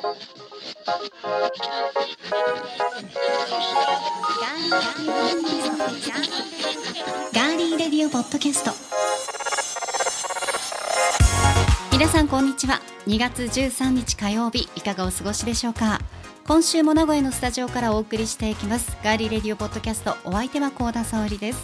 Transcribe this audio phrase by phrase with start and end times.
[0.00, 8.70] ガーリーレディオポッドキャスト。
[11.92, 12.80] 皆さんこんにちは。
[13.06, 15.98] 2月13日火曜日いかがお過ごしでしょうか。
[16.46, 18.96] 今週も名古屋のスタジオからお送りしていきます。
[19.04, 21.62] ガーリーレディオポッドキャストお相手は高田沙織です。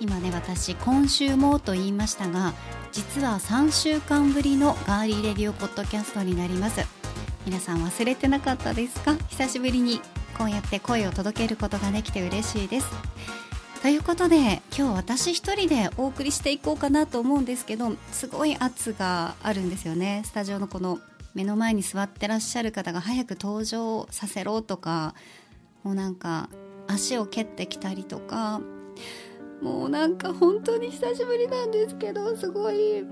[0.00, 2.54] 今ね私今週もと言いましたが
[2.92, 6.93] 実は3週間ぶりのガーリーレディオポッドキャストになります。
[7.46, 9.14] 皆さん忘れてなかったですか？
[9.28, 10.00] 久しぶりに
[10.38, 12.86] こうやって声を届けることができて嬉しいです。
[13.82, 20.22] ということで今日私一人でお送りしていこうかなと思うんですけどすごい圧があるんですよね。
[20.24, 21.00] スタジオのこの
[21.34, 25.14] 目の前に座ってらっしゃる方が早く登場させろとか
[25.82, 26.48] もうなんか
[26.86, 28.62] 足を蹴ってきたりとか
[29.60, 33.04] もうなんか本当に久しぶりなんですけどすごい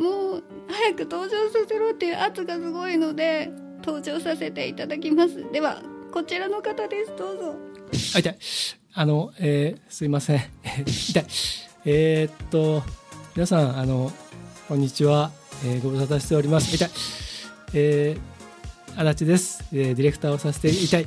[0.00, 3.50] もう早く登場させろっていう圧がすごいので
[3.84, 5.44] 登場させていただきます。
[5.52, 7.14] ではこちらの方です。
[7.16, 7.54] どうぞ。
[8.14, 8.38] あ痛い。
[8.94, 10.40] あの、えー、すいません。
[10.88, 11.26] 痛い。
[11.84, 12.82] えー、っと
[13.36, 14.10] 皆さんあの
[14.68, 15.32] こんにちは、
[15.66, 16.74] えー、ご無沙汰しております。
[16.74, 16.90] 痛い。
[17.74, 21.06] えー、足立です、えー、ディレクターをさせていたい、え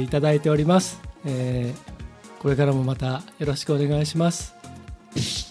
[0.00, 5.47] ー、いただいております、えー、これからもまたよろしくお願いします。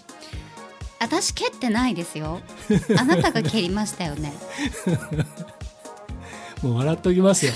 [0.99, 2.41] 私蹴ってないですよ。
[2.97, 4.33] あなたが蹴りましたよね。
[6.61, 7.53] もう笑っときますよ。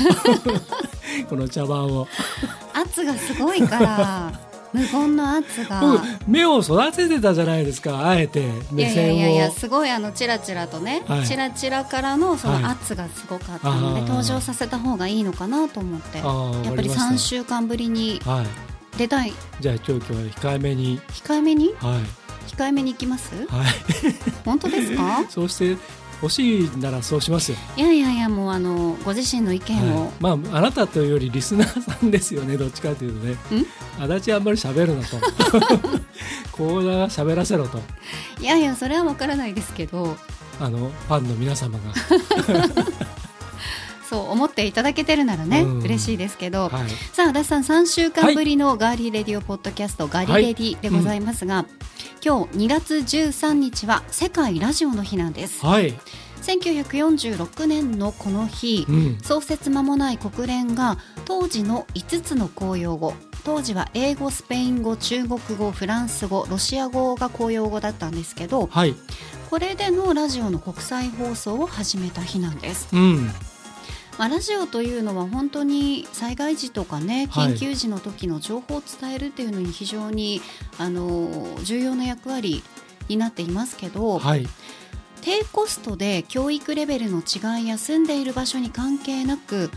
[1.29, 2.07] この茶番を。
[2.73, 4.31] 圧がすごいから
[4.73, 5.81] 無言の圧が。
[5.81, 11.27] 僕目を育ててたじゃないですかあえていや目いや線をいやいやすごいあのチラチラとね、はい。
[11.27, 14.07] チラチラからのそはいの圧がすごかったので、あー。
[14.07, 16.19] 登場させた方がいいのかなと思って。
[16.19, 16.23] や
[16.71, 18.45] っぱりわかま3し週間ぶりにたはい。
[18.97, 19.33] 出たい。
[19.59, 21.01] じゃあ今日今日は控えめに。
[21.09, 21.73] 控えめに？
[21.79, 23.33] はい控えめに行きます？
[23.47, 23.65] はい。
[24.45, 25.23] 本当ですか？
[25.29, 25.77] そうして
[26.21, 27.57] 欲しいならそうしますよ。
[27.77, 33.35] いやいやいやもうあのご自身の意見を、はい、まああなたというよりリスナーさんですよね どっちかというとね。
[33.99, 35.17] 足立あんまり喋るなと。
[36.51, 37.81] コーナー喋らせろと。
[38.39, 40.17] いやいやそれは分からないですけど。
[40.59, 41.93] あのファンの皆様が。
[44.07, 45.79] そう思っていただけてるならね、うん。
[45.83, 46.89] 嬉しいですけど、はい。
[47.13, 51.65] さあ足立さん3週間ぶりのガーリーレディオポッドキャスト、ガリレディでございますが、
[52.23, 55.95] 今日2月13日は世界ラジオの日なんですはい。
[56.43, 59.17] 1946年のこの日うん。
[59.23, 68.93] 創設間もない国連が当時の5つの公用語当時は英語スペイン語中国語フランス語ロシア語が公用語だったんですけどはい。
[69.49, 73.31] これでのラジオの国際放送を始めた日なんですうん。
[74.17, 80.41] まあ、ラジオというのは本当に災害時とかねはい緊急時の時の情報を伝えるっていうのに非常に、
[80.77, 82.63] あの重要な役割
[83.07, 84.47] になっていますけど、はい。
[85.21, 89.69] 低コストで教育レベルの違いや住んでいる場所に関係なく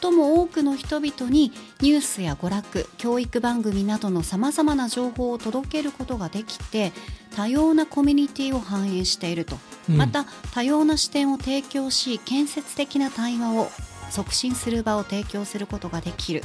[0.00, 6.92] 最も多くの人々にニュースや娯楽教育番組などのさまざまな情報を届けることができて
[7.38, 9.56] 多様なコミュニティを反映していると。
[9.88, 9.96] うん。
[9.96, 13.70] また多様な視点を提供し建設的な対話を
[14.10, 16.42] 促進する場を提供することができる、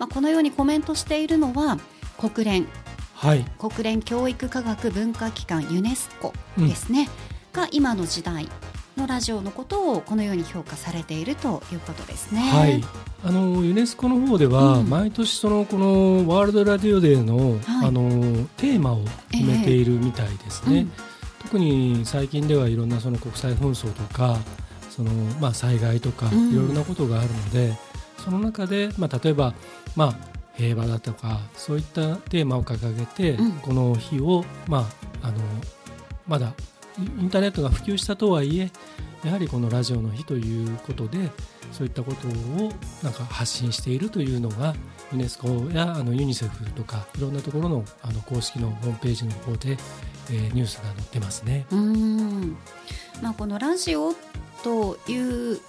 [0.00, 1.78] まあ、このようにコメントしているのは
[2.18, 2.66] 国連。
[3.14, 3.44] はい。
[3.58, 7.08] 国連教育科学文化機関ユネスコですね、
[7.52, 8.48] が今の時代
[8.96, 12.40] のラジオのことをこのように評価されているということですね。
[12.40, 12.84] はい。
[13.24, 20.80] あのユネスコの方では、うん毎年そのこのワールドラディオデーの、はいあのテーマを決めているみたいですね。
[20.80, 20.92] うん
[21.44, 24.38] 特に最近ではいろんなその国際紛争とか
[24.90, 25.10] その、
[25.40, 27.74] まあ、災害とかうんいろいろなことがあるので、
[28.24, 29.54] その中で、まあ、例えば、
[29.94, 30.16] まあ、
[30.56, 34.88] 平和だとかそういったテーマを掲げて、うんこの日を、ま
[35.22, 35.38] あ、あの
[36.26, 36.54] まだ
[36.98, 38.70] インターネットが普及したとはいえ
[39.24, 41.30] やはりこのラジオの日ということで
[41.72, 42.72] そういったことを
[43.02, 44.74] なんか発信しているというのが
[45.12, 49.76] ユネスコやあのユニセフとかいろんなところのあの公式のホームページの方で、
[50.30, 51.66] えーニュースが載ってますね。
[51.70, 52.56] うん
[53.22, 54.12] まあ、このラジオ
[54.62, 55.16] とい
[55.54, 55.60] う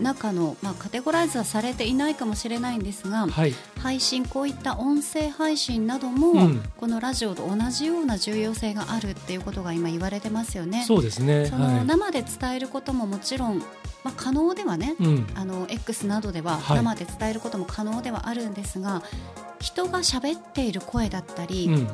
[0.00, 6.62] 中の、まあ、カテゴライズはされていないかもしれないんですがはい、配信こういった音声配信なども、うん。
[6.76, 10.84] このラジオと同じような重要性があるっていうことが今言われてますよね。
[10.86, 11.46] そうですね。
[11.46, 11.86] そのはい。
[11.86, 13.58] 生で伝えることももちろん、
[14.04, 16.76] まあ、可能ではね、うん、あの X などでははい。
[16.78, 19.02] 生で伝えることも可能ではあるんですが、
[19.60, 21.88] 人が喋っている声だったり、うん、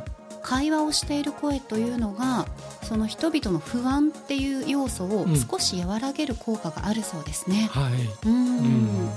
[0.46, 2.46] 会話をしている声というのが
[2.84, 5.36] その人々の不安っていう要素をうん。
[5.36, 7.68] 少し和らげる効果があるそうですね。
[7.72, 8.58] はい、うーん。
[8.58, 9.10] うん、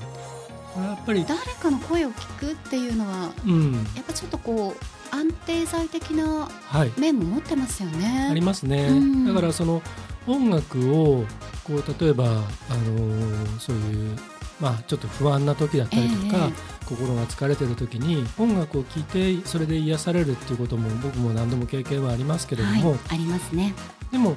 [0.74, 8.28] これはやっぱり、誰かの声を聞くっていうのはうん、やっぱちょっとこう安定剤的なはい、面も持ってますよね。
[8.32, 8.88] ありますね。
[8.90, 9.26] うん。
[9.28, 9.82] だからその
[10.28, 11.26] 音楽を
[11.64, 14.18] こう例えば、あのーそういう、
[14.60, 23.74] まあ、ちょっと不安な時だったりとか、え心が疲れてる時に音楽を聴いてそれで癒されるっていうことも僕も何度も経験はありますけれども、はい、ありますね。
[24.12, 24.36] でも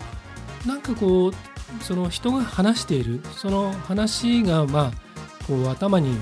[0.67, 1.35] なんかこう
[1.81, 6.15] その人が話しているその話がまあこう頭に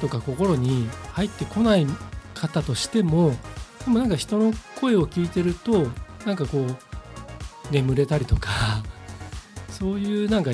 [0.00, 1.86] とか心に入ってこない
[2.34, 3.32] 方としても
[3.84, 5.88] でもなんか人の声を聞いてると
[6.26, 8.50] なんかこう眠れたりとか
[9.70, 10.50] そういうなんか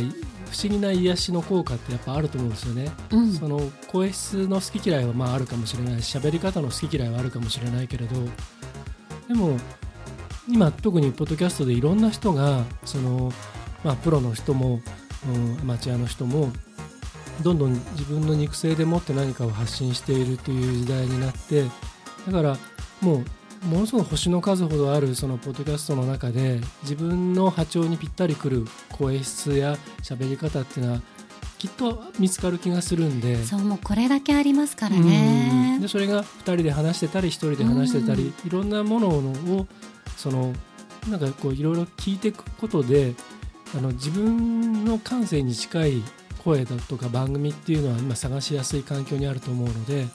[0.54, 2.92] 不思議な癒しの効果ってやっぱあると思うんですよね。
[3.10, 8.14] うん、その声質の好き嫌いはまああるかもしれないし喋り方の好き嫌いはあるかもしれないけれど
[9.26, 9.58] でも
[10.48, 13.32] 今特にポッドキャストでいろんな人がその、
[13.82, 14.80] まあ、プロの人も、
[15.28, 16.52] うん、アマチュアの人も
[17.42, 21.64] どんどん自分の肉声でもって何かを発信しているという時代になって
[22.26, 22.56] だから
[23.00, 23.24] もう
[23.66, 31.00] ものすごい星の数ほどあるそのポッドキャストの中で自分の波長にぴったりくる声質や喋り方っていうのは
[31.58, 33.42] きっと見つかる気がするんで。
[33.44, 35.04] そうもうこれだけありますからうん。
[35.04, 35.88] ねで。
[35.88, 39.66] それが2人で話してたり1人で話してたりいろんなものを
[40.16, 40.52] その
[41.08, 43.14] なんかこういろいろ聞いていくことで
[43.76, 46.02] あの自分の感性に近い
[46.44, 50.06] 声だとか番組っていうのは今探しやすい環境にあると思うので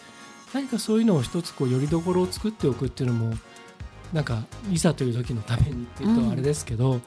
[0.54, 3.36] 何かそういうのを一つこうよりどころを作っておくっていうのも
[4.14, 7.00] なんかいざという時のためにっていうとあれですけど、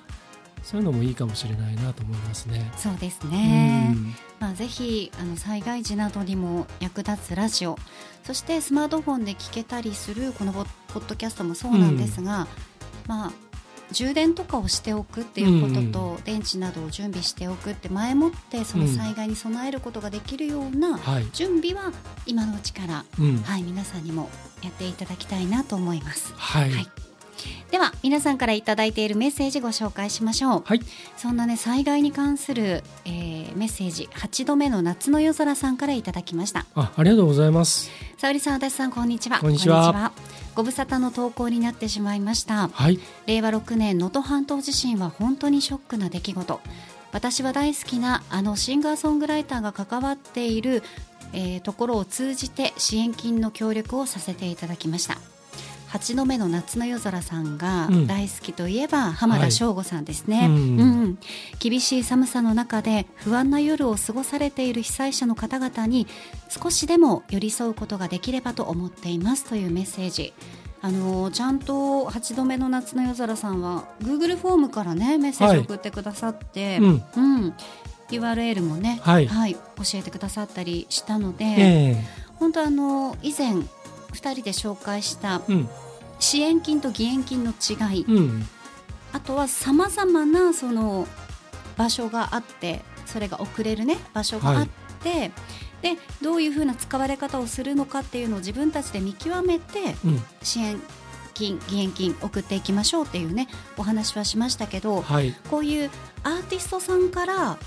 [0.63, 2.71] そういうのもいいかもしれないなと思いますね。
[2.77, 3.89] そうですね。
[3.91, 7.79] うんまあ、ぜひあの災害時などにも役立つラジオ
[8.25, 12.49] そしてスマートフォンで聞けたりするこのポポッドキャストもそうなんですが、
[13.07, 13.33] まあ、
[13.93, 21.93] 充電とかをしておくっていうことと、電池などを準備しておくって前もってその災害に備えることができるようなはい、準備は
[22.27, 23.37] 今のうちから、うん。
[23.43, 24.29] はい、皆さんにも
[24.63, 26.33] やっていただきたいなと思います。
[26.37, 26.89] はい、はい。
[27.71, 30.63] では皆さんからいただいているメッセージご紹介しましょう。
[30.65, 30.81] はい。
[31.17, 36.67] そんなね災害に関する、えーメッセージ8度目の夏の夜空さんからいただきました。
[36.75, 37.91] あありがとうございます。
[38.17, 39.41] 沙織さん足立さんこんにちは。
[39.41, 40.13] こんにちは
[40.55, 42.69] ご無沙汰の投稿になってしまいました。
[42.69, 46.61] はい、令和6年能登半島地震は本当にショックな出来事。
[47.13, 50.83] 私は大好きなあのシンガーソングライターが関わっている、
[51.35, 55.19] えーところを通じて支援金の協力をさせていただきました
[55.93, 58.07] 8度目の夏の夜空さんがうん。
[58.07, 60.55] 大好きといえば浜田省吾さんですね、うん。
[60.55, 61.19] うん。
[61.59, 66.07] 厳しい寒さの中で不安な夜を過ごされている被災者の方々に
[66.49, 70.33] 少しでも寄り添うことができればと思っていますというメッセージ。
[70.81, 77.55] あのちゃんと8度目の夏の夜空さんは Google フォームからねメッセージを送ってくださって、うん、うん。
[78.11, 79.29] URL もね、はい。
[79.29, 79.61] 教
[79.95, 82.05] えてくださったりしたので、え。
[82.39, 83.55] 本当あの以前
[84.13, 85.43] 2人で紹介した
[86.19, 88.47] 支援金と義援金の違い、うん、
[89.13, 91.07] あとはさまざまなその
[91.77, 94.69] 場所があってそれが送れるね場所があっ
[95.03, 95.33] て、
[95.83, 100.81] でどういうふうな使われ方をするのかっていうのを自分たちで見極めてうん、支援
[101.35, 105.91] 金義援金送っていきましょうっていうねお話はしましたけどはい、こういう
[106.23, 107.59] アーティストさんから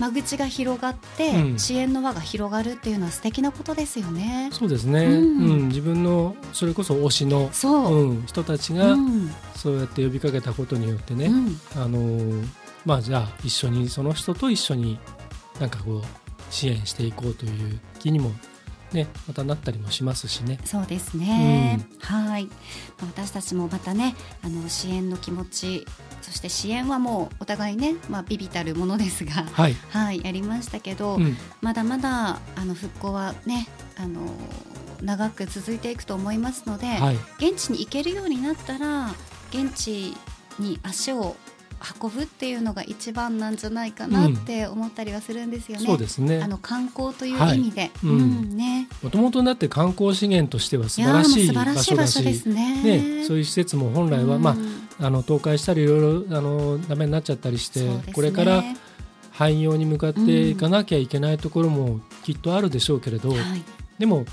[0.00, 1.58] 間口が広がって、うん。
[1.58, 4.48] 支援の輪が広がるっていうのは素敵なことですよね。
[4.52, 5.04] そうですね。
[5.04, 5.62] ううん。
[5.66, 9.30] ん、自分のそれこそ推しの、そう、うん、人たちうがん。
[9.54, 11.60] そうやって呼びかけたことによってね、うん。
[11.76, 12.48] あのー
[12.86, 14.98] まあじゃあ一緒にその人と一緒に
[15.60, 16.02] なんかこう
[16.50, 18.32] 支援していこうという気にも
[18.92, 20.58] ねまたなったりもしますしね。
[20.64, 22.46] そうですね、はい。
[22.46, 22.52] ま
[23.02, 25.86] あ私たちもまたねあの支援の気持ち
[26.22, 29.74] そして支援はもうお互いね、まあ、ビビたるものですが、はい。
[29.90, 34.20] はい、やりましたけど、うん、まだまだあの復興はねあの
[35.02, 37.16] 長く続いていくと思いますので、はい。
[37.38, 39.14] 現地に行けるようになったら
[39.50, 40.14] 現地
[40.58, 41.36] に足を
[42.00, 45.86] 運ぶっていうのが一番なんじゃないかなって思ったりはするんですよね。
[45.86, 46.42] そうですね。
[46.42, 46.48] あ。
[46.48, 48.10] の観光というはい意味で、うん。
[48.10, 52.82] うんね、もともとだって観光資源としては素晴らしい場所だしです、ね。
[52.82, 58.02] ね、そういう施設も本来は、まあああの倒壊したりいろいろあのダメになっちゃったりして、ね。
[58.14, 58.62] これから
[59.32, 63.38] 廃業に向かっていかなきゃいけないところもきっとあるでしょうけれど、はい、
[63.98, 64.26] でも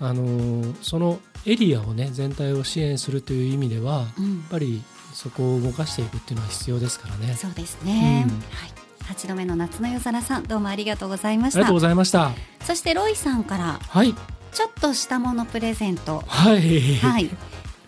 [0.00, 4.82] あのそのエリアをね全体を支援するという意味ではやっうん、ぱり
[5.16, 7.34] そこを動かしていくっていうのは必要ですからね。
[7.34, 8.26] そうですね。
[8.28, 8.70] うんはい。
[9.02, 11.74] 八度目の夏の夜空さん、どうもありがとうございましたありがとう。
[11.76, 12.32] ございました。
[12.60, 14.14] そしてロイさんからはい、
[14.52, 16.22] ちょっとしたものプレゼント。
[16.26, 17.30] はい、はい。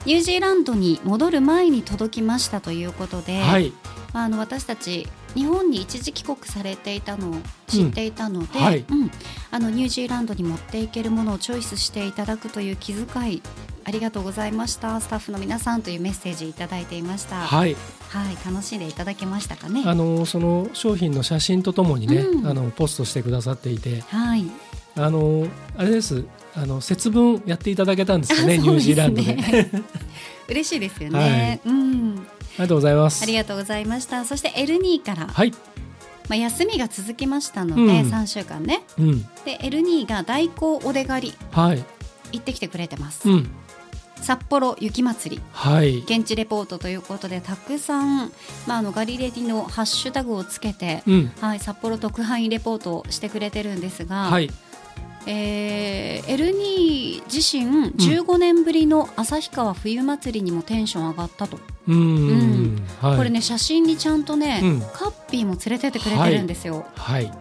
[0.07, 3.75] ニュージーランドに戻る前に届きましたということで、はい、
[4.15, 7.35] まあ、あの私たち日本に一時帰国されていたのを
[7.67, 8.85] 知っていたので、うんはい。
[8.89, 9.11] うん。
[9.51, 13.43] あのニュージーランドに持っていけるものをチョイスしていただくという気遣い
[13.85, 15.01] ありがとうございました。
[15.01, 17.37] スタッフの皆さんというメッセージいただいていました。
[17.37, 17.77] はい。
[18.09, 18.37] はい。
[18.45, 19.83] 楽しんでいただけましたかね？
[19.87, 22.47] あのその商品の写真とともにね、うん。
[22.47, 24.01] あのポストしてくださっていて。
[24.03, 24.45] はい。
[24.97, 26.25] あのあれです。
[26.55, 28.55] あの節分やっていただけたんですよね？
[28.57, 29.37] あニュージーランドで。
[30.49, 32.27] 嬉しいですよね、 うん。
[32.38, 33.23] ありがとうございます。
[33.23, 34.25] ありがとうございました。
[34.25, 35.53] そして L2 から、はい。
[36.29, 37.89] まあ、休みが続きましたので、うん。
[38.11, 38.83] 3週間ね。
[38.99, 39.23] うん。
[39.45, 41.35] で L2 が代行お出狩り。
[41.51, 41.85] はい。
[42.33, 43.51] 行ってきてくれてます、うん。
[44.21, 45.41] 札幌雪まつり。
[45.53, 45.99] はい。
[46.01, 48.33] 現地レポートということでたくさん、
[48.67, 51.33] まあ、あのガリレディのハッシュタグをつけて、うん。
[51.41, 54.51] はい、札幌特派員レポートをしてくれてるんですが、はい。
[55.27, 62.87] えー、L2 自身15年ぶりの旭川冬祭りにもテンション上がったと、うーん。
[63.01, 63.17] はい。
[63.17, 64.81] これね写真にちゃんとね、うん。
[64.81, 67.33] カッピーも連れてってくれてるんですよ、はい。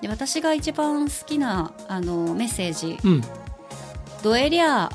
[0.00, 2.98] で私が一番好きなあのメッセージ。
[3.04, 3.22] うん
[4.22, 4.90] 「どえりゃ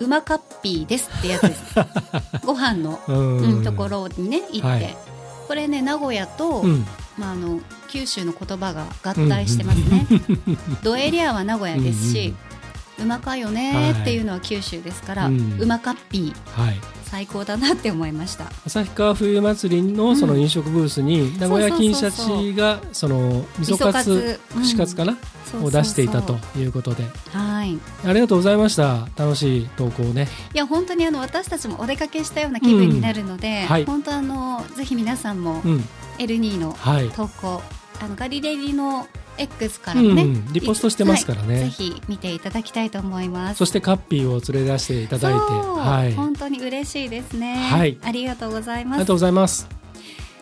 [0.00, 1.62] うまカッピーです」ってやつです。
[2.46, 4.96] ご飯の、ううんんところにね行って、はい。
[5.48, 6.86] これね名古屋と、うん。
[7.18, 10.06] まあ、あの九州の言葉が合体してますね。
[10.82, 12.34] ドエリアは名古屋ですし、
[12.98, 15.64] うまかよねっていうのは九州ですから、ううん。
[15.66, 16.62] まかっぴー。
[16.62, 16.80] はい
[17.16, 18.44] 最高だなって思いました。
[18.66, 25.16] 旭川冬祭りのその飲食ブースに名古屋金シャチがその味噌串カツかな？
[25.64, 27.04] を出していたということで。
[27.32, 27.72] はい。
[27.72, 29.08] いありがとうございました。
[29.16, 30.28] 楽しい投稿をね。
[30.52, 33.66] や本当にあの私たちもお出かけしたような気分になるので、うん。
[33.66, 33.86] はい。
[33.86, 35.84] 本当あのぜひ皆さんもうん。
[36.18, 37.08] L2 のはい。
[37.08, 37.62] 投稿、
[38.00, 39.06] あのガリレディの
[39.38, 43.58] X かうんらもね、リポストしてますからねはいぜひ見ていただきたいと思います。
[43.58, 47.56] そしてカッピーを連れ出していただいてはいあり本当に嬉しいですね。
[47.56, 49.06] はいありがとうございますが。
[49.06, 49.68] とうございます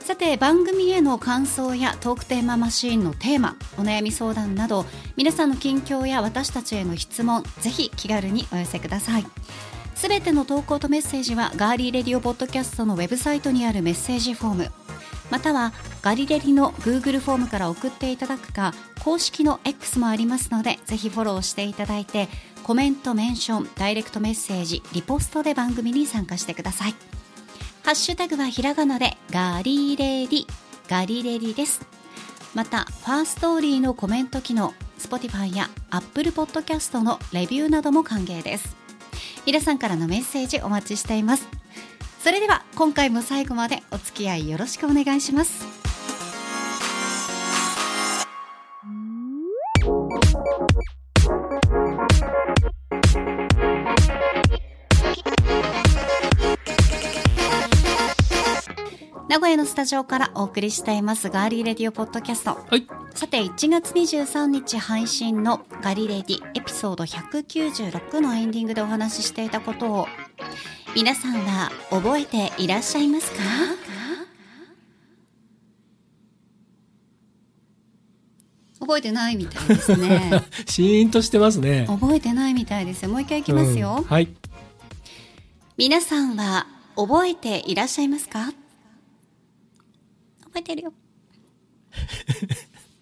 [0.00, 4.84] さて番組への感想やトークテーママシーンのテーマお悩み相談など
[5.16, 9.24] 皆さんの近況や私たちへの質問ぜひ気軽にお寄せください
[9.94, 14.72] すべての投稿とメッセージはガーリーレディオポッドキャストのウェブサイトにあるメッセージフォーム
[15.30, 22.28] またはガリレディの Google フォームから送っていただくか公式の X もありますのでぜひフォローしていただいて
[22.62, 26.94] コメントメンションダイレクトメッセージリポストで番組に参加してください。
[27.84, 30.46] ハッシュタグはひらがなでガリレディ
[30.88, 31.86] ガリレディです。
[32.54, 38.76] またファーストーリーのコメント機能 Spotify や Apple Podcast のレビューなども歓迎です。
[39.44, 41.63] 皆さんからのメッセージお待ちしています。
[42.24, 45.73] それでは今回も最後までお付き合いよろしくお願いします。
[59.54, 62.58] 名古屋のスタジオからお送りしていますガーリーレディオポッドキャスト。
[62.68, 62.88] はい。
[63.14, 70.08] さて1月23日配信のガリレディエピソード196のエンディングでお話ししていたことを
[70.96, 73.38] 皆さんは覚えていらっしゃいますか？
[78.80, 80.42] 覚えてないみたいですね。
[80.66, 81.86] シーンとしてますね。
[81.88, 83.04] 覚えてないみたいです。
[83.04, 84.04] よもう一回いきますよ、うん。
[84.04, 84.28] はい。
[85.76, 88.52] 皆さんは覚えていらっしゃいますか？
[90.54, 90.92] 覚えてるよ。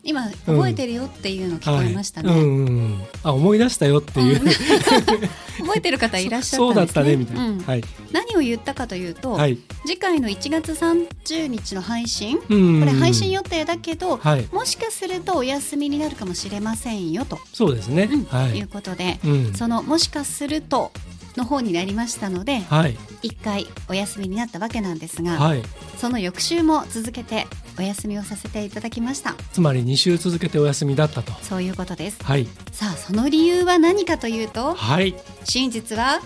[0.04, 3.02] 今覚えてるよっていうの聞こえましたね、はいうんうんうん。
[3.22, 4.40] あ思い出したよっていう、
[5.60, 6.66] 覚えてる方いらっしゃったんですね。
[6.66, 7.60] そうだったねみたいな、うん。
[7.60, 7.84] はい。
[8.10, 9.58] 何を言ったかというと、はい。
[9.86, 14.48] 次回の1月30日の配信、こうんれ配信予定だけど、はい。
[14.50, 18.24] もしかするとお休みになるかもしれませんよと、そうですね、うん。
[18.24, 18.58] はい。
[18.58, 19.54] いうことで、うん。
[19.54, 20.90] そのもしかすると
[21.36, 22.96] の方になりましたので、はい。
[23.22, 25.62] 一回お休みになったわけなんですが、はい。
[25.96, 27.46] その翌週も続けて
[27.78, 29.34] お休みをさせていただきました。
[29.52, 31.32] つまり2週続けてお休みだったと。
[31.42, 32.22] そういうことです。
[32.22, 32.46] はい。
[32.70, 35.14] さあその理由は何かというとはい。
[35.44, 36.20] 真実は？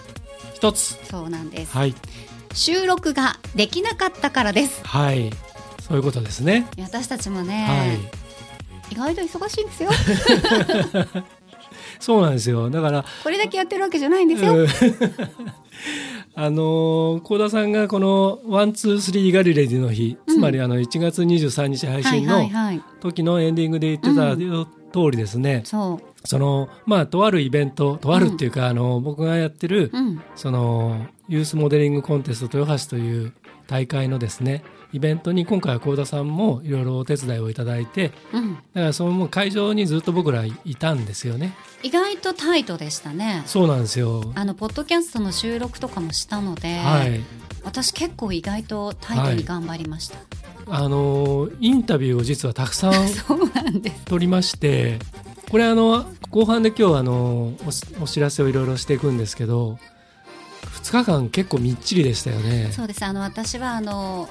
[0.55, 0.99] 一つ。
[1.05, 1.73] そうなんです。
[1.73, 1.95] はい。
[2.53, 4.81] 収録ができなかったからです。
[4.85, 5.31] はい。
[5.87, 6.67] そういうことですね。
[6.81, 8.27] 私たちもね、はい。
[8.93, 9.91] 意外と忙しいんですよ
[12.01, 12.71] そうなんですよ。
[12.71, 14.67] だからこれだけやってるわけじゃないんですよ、うん。
[16.35, 26.29] あのー幸田さんがこの one two three ガリレディの日、つまりあの1月23日配はい信の時のエンディングで言ってたよ通りですね、そう。
[26.29, 30.21] そのまあとあるイベントとあるっていうか、あの僕がやってる、うん。
[30.35, 33.33] そのユースモデリングコンテスト豊橋という
[33.67, 34.63] 大会のですね
[34.97, 38.55] イベントに今回は幸田さんもいろいろお手伝いをいただいてうん。
[38.55, 41.55] だからその会場にずっと僕らいたんですよね。
[41.83, 43.43] 意外とタイトでしたね。
[43.45, 44.33] そうなんですよ。
[44.35, 47.21] あのポッドキャストの収録とかもしたので、はい。
[47.63, 50.19] 私結構意外とタイトに頑張りました、
[50.69, 54.05] あのインタビューを実はたくさん そうなんです。
[54.07, 54.99] 取りまして
[55.51, 57.53] これあの後半で今日あの
[58.01, 59.79] お知らせをいろいろしていくんですけど
[60.85, 62.71] 2日間結構みっちりでしたよね。
[62.73, 63.05] そうです。
[63.05, 64.29] あの私はあの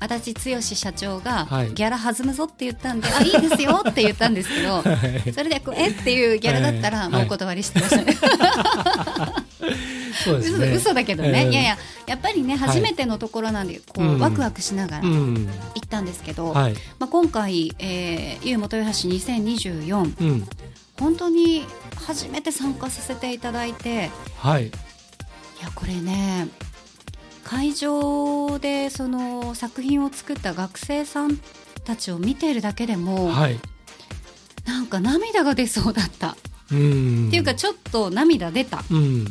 [0.00, 4.92] 足立剛社長が、はいギャラ弾むぞって言ったんで、あいいですよって言ったんですけど は
[5.26, 8.16] いそれでこうえっていうギャラだったら、はいもうお断りしてましたね、
[10.10, 10.72] 嘘そうですね。
[10.74, 15.48] 嘘だけどね、ええいやいややっぱりね初めてのところなんでこう、うんワクワクしながら行うん。
[15.84, 16.74] ったんですけど、はい。
[16.98, 20.48] まあ、今回、えー、ゆうも豊橋2024うん。
[20.98, 21.64] 本当に
[21.96, 24.66] 初めて参加させていただいてはい。
[24.68, 24.70] い
[25.62, 26.48] やこれね
[27.50, 31.36] 会場でその作品を作った学生さん
[31.84, 33.58] たちを見ているだけでも、はい。
[34.66, 36.36] なんか涙が出そうだった、
[36.70, 37.26] うん。
[37.26, 39.24] っていうかちょっと涙出たうん。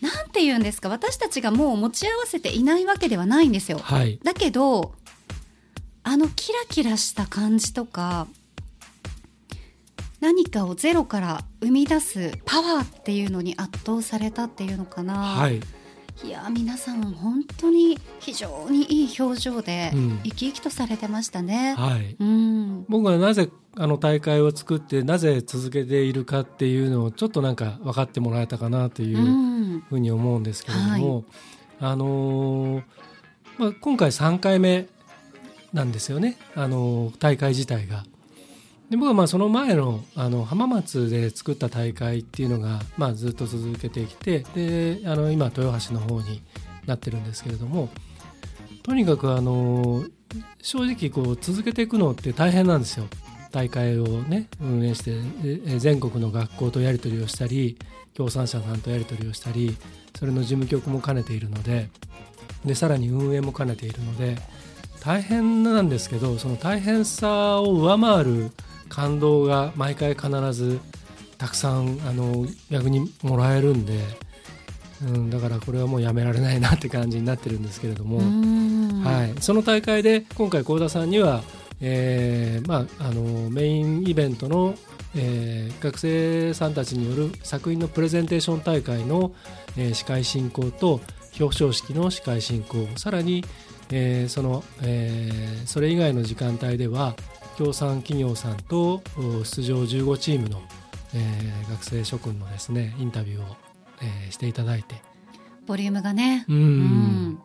[0.00, 0.88] なんて言うんですか？
[0.88, 4.18] 私たちがもう持ち合わせていないわけではないんですよはい。
[4.24, 4.94] だけど
[6.02, 8.26] あのキラキラした感じとか
[10.20, 15.60] 何かをゼロから生み出すパワーっていうのに圧倒されたっていうのかな、はい。
[16.22, 21.74] いや皆さん本当に非常にいい表情でうん生き生きとされてましたね。
[21.76, 22.16] はい。
[22.18, 31.24] うん、僕はなぜあの大会を作ってなぜ続けているかっていうのをちょっとなんか分かってもらえたかなといううんふうに思うんですけれども、
[31.80, 32.82] あのー
[33.58, 34.86] まあ、今回3回目
[35.72, 38.04] なんですよね、あのー大会自体が。
[38.90, 46.42] で僕はまあその前のあの浜松で作った大会っていうのが、まあ、ずっと続けてきてであの今豊橋の方に
[46.86, 47.88] なってるんですけれども
[48.82, 50.04] とにかくあの
[50.60, 53.06] 正直こう続けていくのって大変なんですよ。
[53.50, 57.78] 大会をね運営して全国の学校とやり取りをしたり
[58.12, 59.76] 協賛者さんとやり取りをしたり
[60.18, 61.88] それの事務局も兼ねているので
[62.64, 64.38] でさらに運営も兼ねているので
[65.00, 68.50] 大変なんですけどその大変さを上回る
[68.94, 70.78] 感動が毎回必ず
[71.36, 73.98] たくさんあの逆にもらえるんで、
[75.02, 78.18] うん、だからこれはもうやめられないなって感じになってるんですけれども。
[78.18, 79.02] うん。
[79.02, 81.42] はい、その大会で今回幸田さんには、
[81.80, 84.74] えーまあ、あのメインイベントの、
[85.16, 89.32] えー学生さんたちによる作品のプレゼンテーション大会の、
[89.76, 91.00] えー司会進行と
[91.38, 92.86] 表彰式の司会進行。
[92.96, 93.44] さらに、
[93.90, 97.16] えーその、えーそれ以外の時間帯では
[97.56, 100.62] 協賛企業さんとお出場15チームの、
[101.14, 103.56] えー学生諸君のですねインタビューを、
[104.02, 104.96] えーしていただいて。
[105.66, 106.44] ボリュームがね。
[106.48, 107.38] うんうん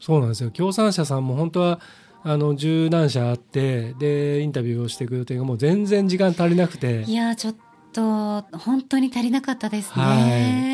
[0.00, 1.80] そうなんですよ協賛者さんも本当は
[2.22, 7.54] あの十何社あってでインタビューをしていく予定がもう全然時間足りなくていやちょっ
[7.94, 10.73] と本当に足りなかったですはね。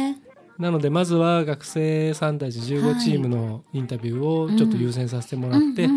[0.61, 5.88] なのでまずは学生さんたち15チームのインタビューをちょっと優先させてもらって、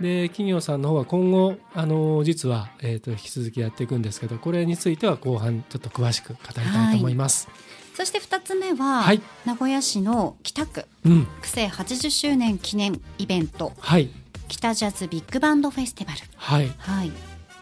[0.00, 7.48] で企業さんの方は今後あの実は、えー、と引き続きやっていくんですけどこれについては後半ちょっと詳しく語りたいと思います。
[7.94, 10.86] そして2つ目は、はい、名古屋市の北区。
[11.04, 11.26] うん。
[11.26, 13.72] 区政80周年記念イベント。
[13.78, 14.08] はい。
[14.46, 16.20] 北ジャズビッグバンドフェスティバル。
[16.36, 16.72] はい。
[16.78, 17.12] はい、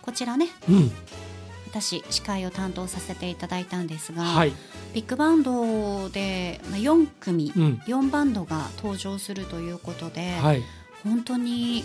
[0.03, 0.49] こちらね。
[0.69, 0.93] うん。
[1.71, 4.53] 私司会を担当させていただいたんですが、はい
[4.97, 7.83] ビッグバンドでまあ4組、うん。
[7.87, 10.63] 4バンドが登場するということで、はい。
[11.05, 11.85] 本当に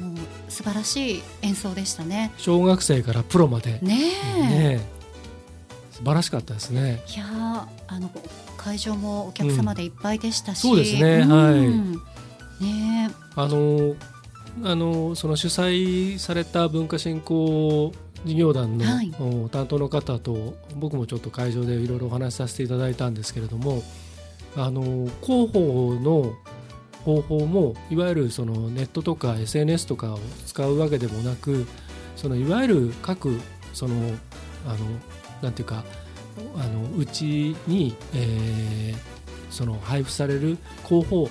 [0.00, 0.16] もう
[0.48, 2.32] 素晴らしい演奏でしたね。
[2.38, 4.00] 小学生からプロまで、ね
[4.32, 4.80] え。
[5.92, 7.02] 素晴らしかったですね。
[7.14, 8.10] いやーあの
[8.56, 10.70] 会場もお客様でいっぱいでしたし、うん。
[10.70, 11.26] そうですね。
[11.26, 11.30] ん。
[11.30, 12.64] はい。
[12.64, 13.94] ねあの
[14.64, 17.92] あのその主催された文化振興
[18.24, 23.82] 事業団の、担当の方と僕もちょっと会場でいろいろお話しさせていただいたんですけれども
[24.56, 24.82] あの
[25.22, 26.34] 広報の
[27.04, 31.66] 方法もいわゆるそのネットとか SNS とかを使うわけでもなく
[32.16, 33.38] そのいわゆる各
[33.72, 33.94] その
[34.66, 34.78] あの
[35.42, 35.84] なんていうか
[36.56, 39.18] あのうちに、えー
[39.50, 41.28] その配布される広報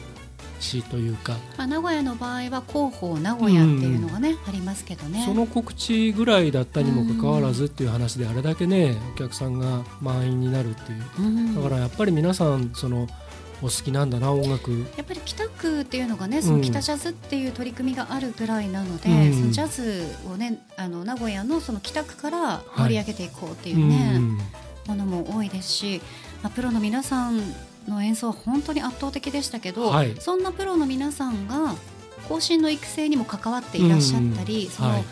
[0.59, 1.33] 誌というか。
[1.57, 5.23] まあ、名古屋の場合は広報名古屋っていうのがね、ありますけどね。
[5.25, 11.03] その告知ぐらいだったにもかかわらずっていう話であれだけねお客さんが満員になるっていう。
[11.19, 11.55] うん。
[11.55, 13.07] だからやっぱり皆さんその
[13.61, 14.71] お好きなんだな音楽。
[14.97, 19.33] やっぱり北区っていうのがねその北ジャズっていう取り組みがあるぐらいなので、うん。
[19.33, 24.37] そのジャズをねあの名古屋のその北区から盛り上げていこうっていううね、ん。
[24.87, 26.01] ものも多いですし、
[26.41, 27.41] まあ、プロの皆さん
[27.87, 30.15] の演奏は本当に圧倒的でしたけど、はい。
[30.19, 31.75] そんなプロの皆さんが
[32.29, 35.05] 後進の育成にも関わっていらっしゃったり、そのはい。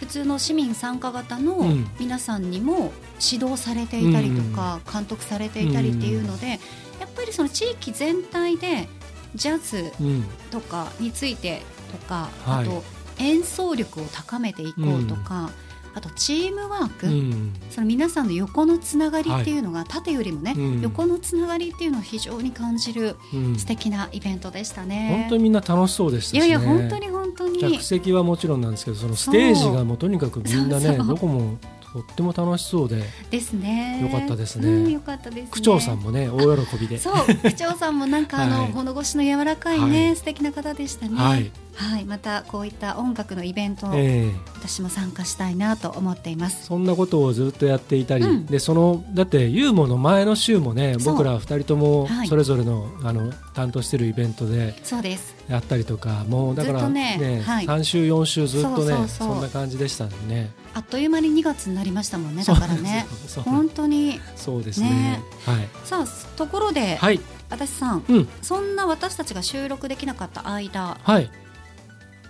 [0.00, 1.90] 普通の市民参加型のうん。
[1.98, 2.92] 皆さんにも
[3.32, 6.60] 指導されていたりとか、監督されていたりっていうので、
[7.00, 8.88] やっぱりその地域全体で
[9.34, 10.24] ジャズうん。
[10.50, 12.64] とかについてとか、はい。
[12.64, 12.84] あと
[13.18, 15.50] 演奏力を高めていこうとか、
[15.98, 17.52] あとチームワーク、うん。
[17.70, 20.80] その皆さんの横のつながりっていうのが、縦よりもね、うん。
[20.80, 23.58] 横のつながりっていうのを非常に感じるうん。
[23.58, 25.18] 素敵なイベントでしたね。
[25.22, 27.58] 本当にみんな楽しそうでしたし、ね、いやいや本当に本当に。
[27.58, 31.58] 客席はもちろんなんですけどそのステージがもうとにかくみんなねどこも
[31.92, 33.02] とっても楽しそうで。
[33.30, 34.00] ですね。
[34.02, 34.68] よかったですね。
[34.68, 35.48] うん、よかったです、ね。
[35.50, 36.98] 区長さんもね大喜びで。
[36.98, 37.14] そう。
[37.42, 38.72] 区長さんもなんかあの、はい。
[38.72, 40.16] 物腰の柔らかいね、はい。
[40.16, 41.16] 素敵な方でしたね。
[41.16, 44.32] はい、はい、またこういった音楽のイベント、ええ。
[44.56, 46.66] 私も参加したいなと思っています。
[46.66, 48.46] そんなことをずっとやっていたり、うん。
[48.46, 52.28] でそのだってユーモの前の週もね僕ら2人ともはい。
[52.28, 55.36] それぞれの,、あの担当してるイベントでそうです。
[55.48, 57.66] やったりとかもうだからずっとねはい。
[57.66, 60.50] 3週4週ずっとねそんな感じでしたね。
[60.74, 62.42] あっという間に2月になりましたもんね。
[62.42, 63.06] だからね。
[63.28, 63.44] そう。
[63.44, 64.20] 本当に。
[64.34, 64.90] そうですね。
[64.90, 65.22] ね。
[65.46, 65.68] はい。
[65.84, 67.20] さあところで、はい。
[67.50, 68.28] 私さん、うん。
[68.42, 71.30] そんな私たちが収録できなかった間、はい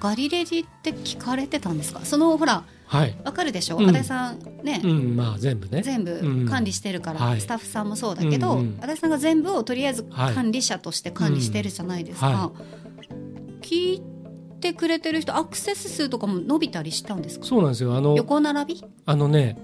[0.00, 2.00] ガリレディって聞かれてたんですか？
[2.04, 3.16] そのほらはい。
[3.24, 3.76] わかるでしょ？
[3.76, 3.86] うん。
[3.86, 4.80] 私さんね。
[4.82, 5.82] うんまあ全部ね。
[5.82, 6.44] 全うん。
[6.44, 7.40] 部管理してるから、はい。
[7.40, 8.78] スタッフさんもそうだけど、うんうん。
[8.80, 10.34] 足立さんが全部をとりあえずはい。
[10.34, 12.34] 管理者として管理してるじゃないですか、うん。
[12.34, 12.52] は
[13.60, 14.02] 聞い
[14.60, 17.46] てくれてる人アクセス数とかも伸びたりしたんですか？
[17.46, 17.94] そうなんですよ。
[17.94, 18.84] あの横並び？
[19.06, 19.56] あのね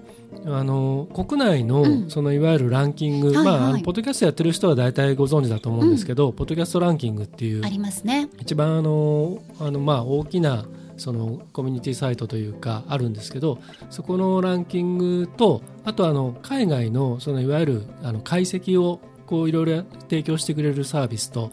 [0.45, 2.09] あの国内の、うん。
[2.09, 3.45] そのいわゆるランキング、はいはい。
[3.45, 8.29] まああのポッドキャストやってる人は大体ご存知だと思うんですけど、ポッドキャストランキングっていうありますね。
[8.39, 10.65] 一番あのあのまあ大きな
[10.97, 21.51] そのコミュニティサイトというかあるんですけどそこのランキングとあとあの海外のそのいわゆるあの解析をこういろいろ提供してくれるサービスと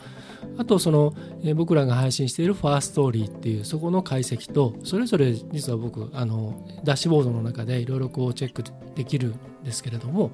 [0.59, 8.63] あとその、え僕らが配信しているファーストーリーっていうそこの解析とそれぞれ実は僕あのダッシュボードの中でいろいろこうチェック
[8.95, 10.31] できるんですけれども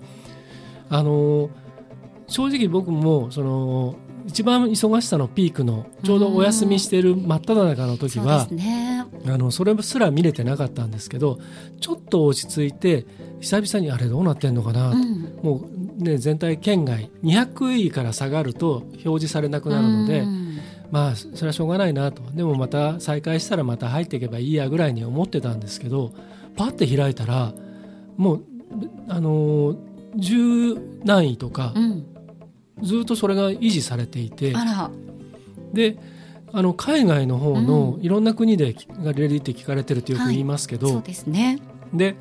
[0.91, 1.51] あの
[2.27, 3.97] 正直僕もその
[4.29, 9.07] 一番忙しさのピークのちょうどお休みしている真っ只中の時はですね。
[9.27, 11.39] あのそれすら見れてなかったんですけど
[11.81, 13.07] ちょっと落ち着いて
[13.41, 15.39] 久々にあれどうなってんのかな、うん。
[15.43, 15.65] も
[15.99, 20.59] う、ね、全体圏外200位から下がると表示されなくなるので、うん。
[20.91, 22.23] まあそれはしょうがないなと。
[22.33, 26.13] でもまた再開したらまた入っていけばいいやぐらいに思ってたんですけど
[26.55, 27.55] パッて開いたら
[28.19, 28.45] もう
[29.09, 29.75] あの
[30.17, 32.18] 十何位とかうん
[32.83, 34.55] ずっとそれが維持されていて
[35.73, 35.99] で
[36.53, 41.59] あの海外の方のういろんな国でガリレディって聞かれてるってよく言いますけど、そうですね。
[41.93, 42.17] で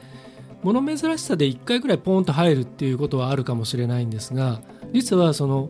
[0.63, 5.69] 物珍しさで1回ぐらいポンと入るっていうことはあるかもしれないんですが実はその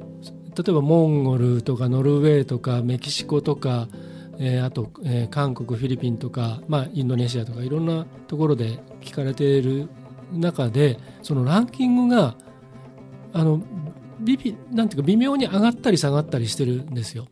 [0.55, 3.87] 例えばモンゴルとかノルウェーとかメキシコとか、
[4.39, 9.89] えーあと、えー韓国フィリピンとか、まあ、インドネシアとかいろんなところで聞かれている
[10.31, 12.35] 中でそのランキングが
[13.33, 13.61] あの
[14.19, 17.27] ビビなんていうか微妙に上がったり下がったりしてるんですよ。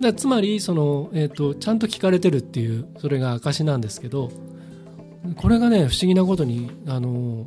[0.00, 4.30] だつまりその、えー、とちゃんと聞かれてるっていうそれが証なんですけど
[5.36, 7.46] これがね不思議なことにあの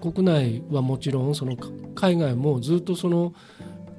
[0.00, 1.56] 国内はもちろんその
[1.94, 3.32] 海外もずっとその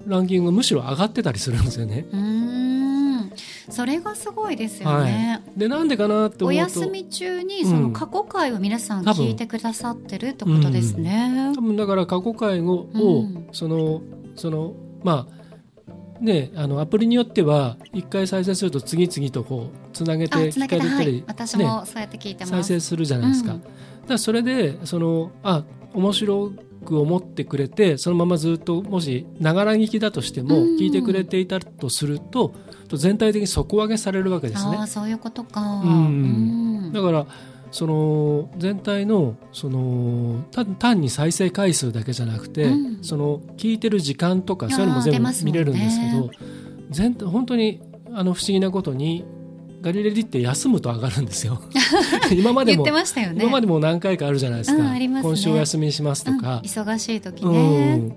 [0.05, 2.05] ランキングむしろ上がってたりするんですよね。
[3.77, 11.51] それがすごいですよね、でなんでかなってお休み中にその過去回を皆さん聞いてくださってるってことですね。
[11.55, 13.47] 多分だから過去回を、うん。
[13.51, 14.01] その
[14.35, 22.51] そのまあねあのアプリによっては一回再生すると次々とこうつなげて聞かれたり、私もそうやって聞いてます。
[22.53, 23.53] 再生するじゃないですか。
[23.53, 23.61] うん。
[23.61, 23.73] だか
[24.07, 25.63] らそれでそのあ
[25.93, 26.51] 面白
[26.83, 30.77] く思ってくれてそのままずっともしながら聞きだとしてもうん。
[30.77, 32.55] 聞いてくれていたとすると、
[32.95, 34.87] 全体的に底上げされるわけですねああ。
[34.87, 35.61] そういうことか。
[35.61, 37.27] うんうんだから
[37.69, 42.69] その全体のその単単に再生回数だけじゃなくて、う
[42.99, 46.31] んその聞いてる時間とかそういうのも全部見れるんですけど、
[46.89, 47.81] 全体本当に
[48.13, 49.25] あの不思議なことに
[49.81, 51.61] ガリレディって休むと上がるんですよ。
[52.31, 53.43] 今までも言ってましたよね。
[53.43, 57.95] 今までも何回かあるじゃないですか、うんすね今週お休みしますとうんか、忙しい時うね。
[57.97, 58.15] ん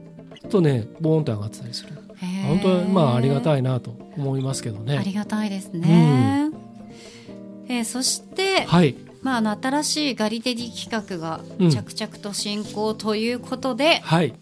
[0.48, 1.92] とねボーンと上がってたりする
[2.46, 6.50] 本当はまあありがたいなと思いますけどあねりがたいですね。
[7.68, 8.96] えーそして、はい。
[9.22, 11.70] まあ、あの新しいガリデディ企画がうん。
[11.70, 14.34] 着々と進行ということで、はい。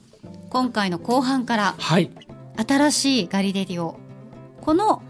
[0.50, 2.10] 今回の後半からはい。
[2.56, 3.98] 新しいガリレディオ
[4.62, 5.02] この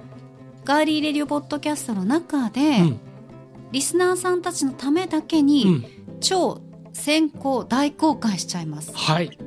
[0.64, 3.00] ガーリーレディオポッドキャストの中で、うん。
[3.70, 6.18] リスナーさんたちのためだけに、うん。
[6.20, 6.61] 超
[6.92, 8.92] 先行大公開しちゃいます。
[8.94, 9.38] はい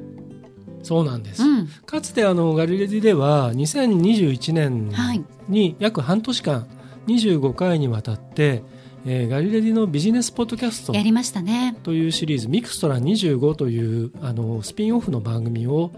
[0.83, 6.67] そうなんです、うん、かつてあのガリレディでは2021年はい、に約半年間
[7.07, 8.63] 25回にわたって、
[9.05, 11.75] えーガリレディのビジネスポッドキャストやりましたね。
[11.81, 15.91] というシリーズミクストラ25というあのスピンオフの番組を、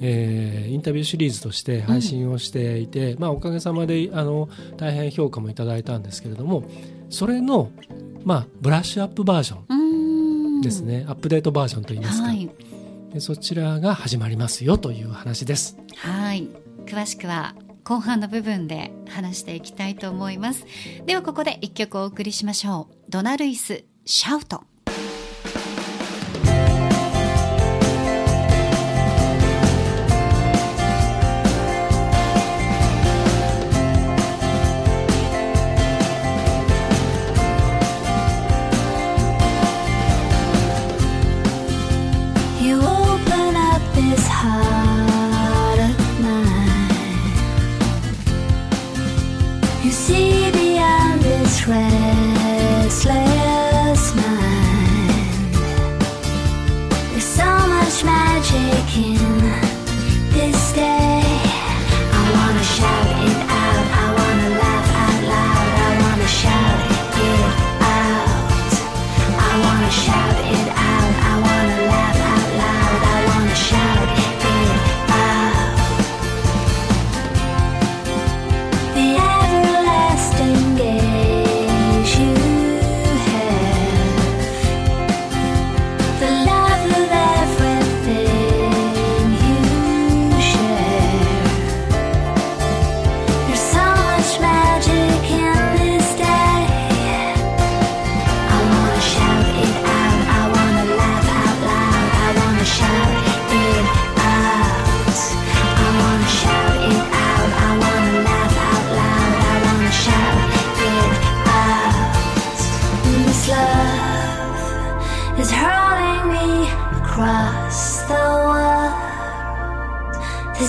[0.00, 6.64] えーインタビューシリーズとして配信をしていて、まあ、おかげさまであの大変評価もいただいたんですけれども
[7.10, 7.70] それの、
[8.24, 12.52] まあ、ブラッシュアップバージョンですね、アップデートバージョンといいますか、はい、で
[13.18, 15.78] そちらが始まりますよという話です。
[15.96, 16.48] はい。
[16.84, 20.66] 詳しくは後半の部分で話していきたいと思います。
[21.06, 22.94] ではここで一曲お送りしましょう。
[23.08, 24.64] ドナルイスシャウト。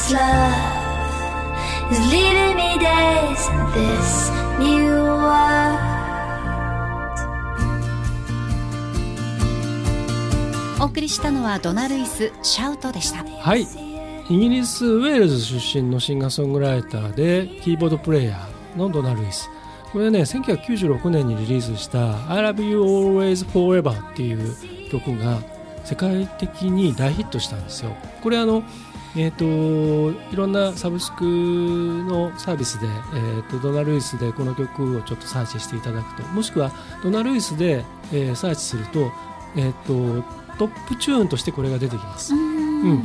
[0.09, 5.77] This love is leading me days in this new world.
[10.81, 13.23] お送りしたのはドナルイス・シャウトでした。
[13.23, 13.61] はい。
[13.61, 13.67] イ
[14.35, 19.47] ギリスウェールズ出身のシンガーソングライターでキーボードプレーヤーのドナルイス。
[19.91, 25.37] これはね1996年にリリースした「I Love You Always Forever」っていう曲が
[25.83, 27.95] 世界的に大ヒットしたんですよ。
[28.23, 28.63] これあの
[29.15, 36.71] えーと、いろんなサブスクのサービスで、えーと、ドナルイスでこの曲をちょっとサーチしていただくともしくは
[37.03, 39.11] ドナルイスで、えー、サーチすると,、
[39.55, 39.71] えー
[40.21, 40.23] と、
[40.57, 42.35] トップチューンとしてこれが出てきます。
[42.35, 43.03] うん、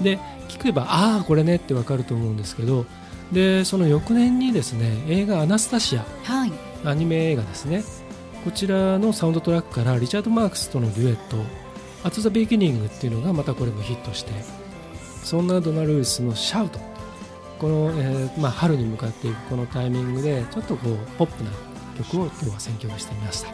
[0.00, 2.84] で聞けばああこれねってわかると思うんですけど
[3.32, 6.52] でその翌年にですね映画「アナスタシア」はい、
[6.84, 7.84] アニメ映画ですね。
[8.44, 11.36] こちらのサウンドトラックからリチャード・マークスとのデュエット
[12.04, 14.32] 「アット・ザ・ビギニング」っていうのがまたこれもヒットして
[15.24, 16.78] そんなドナルースのシャウト
[17.58, 21.50] この、えーまあ、春に向かっていくこのタイミングでちょっとこうポップな
[21.96, 23.48] 曲を今日は選曲してみました。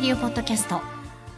[0.00, 0.80] レディオポッドキャスト。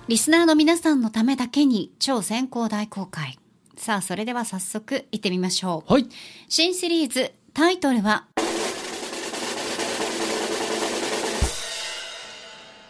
[0.07, 3.37] リスナーの皆さんのためだけに超先行大公開。
[3.77, 5.93] さあ、それでは早速行ってみましょう。
[5.93, 6.07] はい。
[6.49, 8.29] 新シリーズ、タイトルは、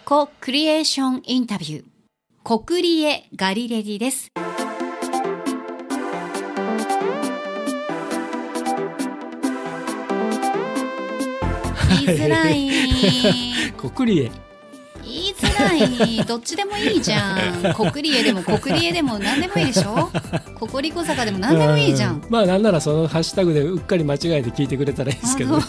[0.05, 1.85] コ・クリエーションインタビュー。
[2.43, 4.31] コクリエ・ガリレディです。
[11.89, 13.73] 言いづらい。
[13.79, 14.52] コクリエ。
[15.03, 17.75] ないどっちでもいいじゃん。
[17.75, 20.11] 国リエでも国リエでも何でもいいでしょ？
[20.59, 22.23] ココリコ坂でも何でもいいじゃん。
[22.29, 25.61] まあなんならそのハッシュタグでうっかり間違えて聞いてくれたらいいですけど、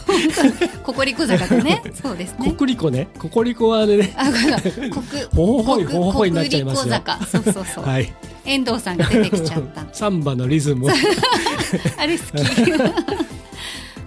[0.83, 1.81] ココリコ坂でね。
[2.01, 2.49] そうですね。
[2.49, 3.07] ココリコね。
[3.17, 4.13] ココリコはね。
[4.15, 4.25] あ
[5.35, 7.01] ほほほいほほほいになっちゃいますよ。
[7.29, 8.13] そうそうそう、はい、
[8.45, 9.85] 遠藤さんが出てきちゃった。
[9.91, 10.87] サンバのリズム
[11.97, 12.33] あれ好き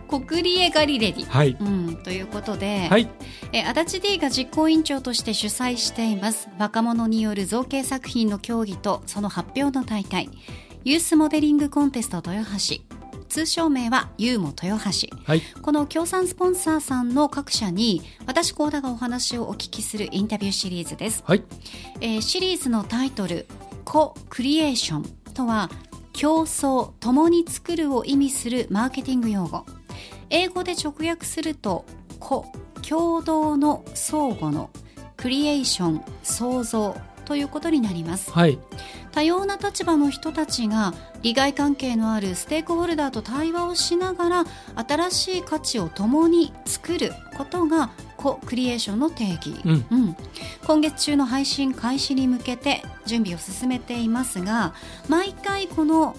[0.07, 1.57] 国リエガリレディ、はい。
[1.59, 3.09] うん、ということで、はい、
[3.53, 6.49] え足立 D が実行委員長として主催しています。
[6.59, 10.31] 若者による造形作品の競技とその発表の大会。
[10.85, 12.97] ユースモデリングコンテスト豊橋。
[13.29, 21.43] 通称名はユーモ豊橋、はい、この協賛スポンサーさんの各社に私高田がお話をお聞きするインタビューシリーズです、はい。
[22.01, 23.47] えー、シリーズのタイトル
[23.85, 25.03] 「コ・クリエーション」
[25.35, 25.71] とは
[26.13, 29.67] 競争共に作るを意味するマーケティング用語
[30.31, 31.85] 英語で直訳すると
[32.19, 32.47] 個
[32.89, 34.71] 共同の相互の
[35.17, 38.59] クリエーション創造ということになります、はい、
[39.13, 44.45] 多様な立場の人たちが利害関係のあるステークホルダーと対話をしながら
[44.87, 49.87] 新しい価値を共に作ることがコクリエーションの定義、うん。
[49.91, 50.17] うん。
[50.67, 54.75] 今月中の配信開始に向けて準備を進めていますが
[55.09, 56.15] 毎回この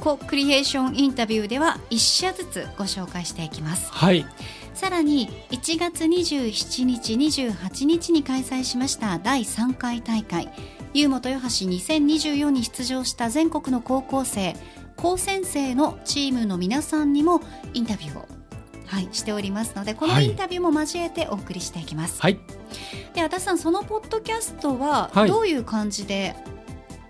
[0.00, 3.92] コクリエーションインタビューでは1社ずつご紹介していきます。
[3.92, 4.24] はい。
[4.72, 10.48] さらに1月27日28日に開催しました第3回大会
[10.94, 14.56] ゆうも豊橋2024に出場した全国の高校生
[14.96, 17.42] 高専生のチームの皆さんにも
[17.74, 18.28] インタビューを、
[18.86, 20.26] はい、しておりますのでこのはい。
[20.26, 22.38] インタビューも交えてお送りしていきます、はい。
[23.12, 25.28] で足立さんそのポッドキャストははい。
[25.28, 26.36] どういう感じで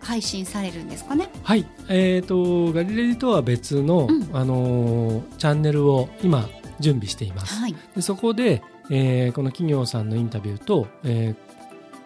[0.00, 1.66] 配信されるんですかね、はい。
[1.88, 4.28] えー、とガリレディとは別の、うん。
[4.32, 6.48] あのーチャンネルを今
[6.80, 7.76] 準備しています、はい。
[7.94, 11.50] でそこで、えーこの企業さんのインタビューと、えー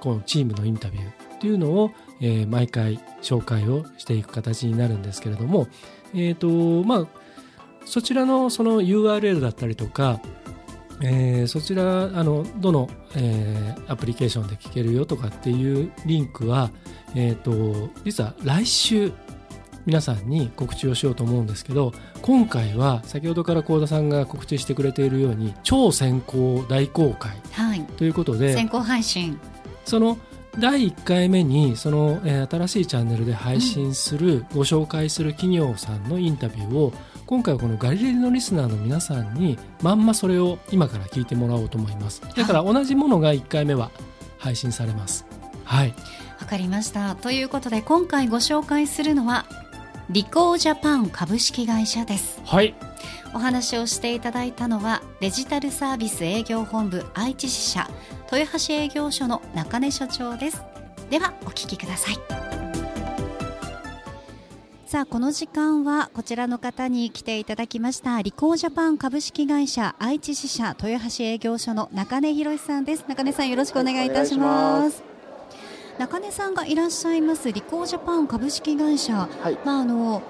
[0.00, 5.68] このチームのインタビューっていうのを、えー毎回紹介をしていく形になるんですけれども、
[6.14, 7.06] えーとまあ、
[7.86, 10.20] そちらのその URL だったりとか、
[11.04, 16.70] えーそちらあのどの、えーアプリケーションで聞けるよとかっていうリンクは、
[17.14, 19.12] えー、と実は来週
[19.84, 27.82] 皆さんに告知をしようと思うんですけど今回は先ほどから幸田さんが告知してくれているように超先行大公開はい。
[27.98, 29.38] ということで先行配信。
[29.84, 30.16] その
[30.58, 36.92] 第1回目にその、えー新しいチャンネルで配信する、ご紹介する企業さんのインタビューを
[37.26, 42.20] 今回はこのガリレディのリスナーの皆さんにまんまそれを今から聞いてもらおうと思います。
[42.36, 43.90] だから同じものが1回目は
[44.38, 45.26] 配信されます。
[45.64, 45.94] はい。
[46.40, 47.14] わかりました。
[47.16, 49.46] ということで今回ご紹介するのは
[50.10, 52.40] リコージャパン株式会社です。
[52.44, 52.74] はい。
[53.34, 57.88] お話をしていただいたのはデジタルサービス営業本部愛知支社
[58.30, 60.62] 豊橋営業所の中根所長です。
[61.10, 62.43] ではお聞きください
[64.94, 73.04] さあこの時間はこちらの方に来ていただきましたリコージャパン株式会社愛知支社豊橋営業所の中根博さんです。
[73.08, 75.02] 中根さんよろしくお願いいたします,、
[75.98, 79.28] 中根さんがいらっしゃいますリコージャパン株式会社。
[79.42, 80.22] はい、まああの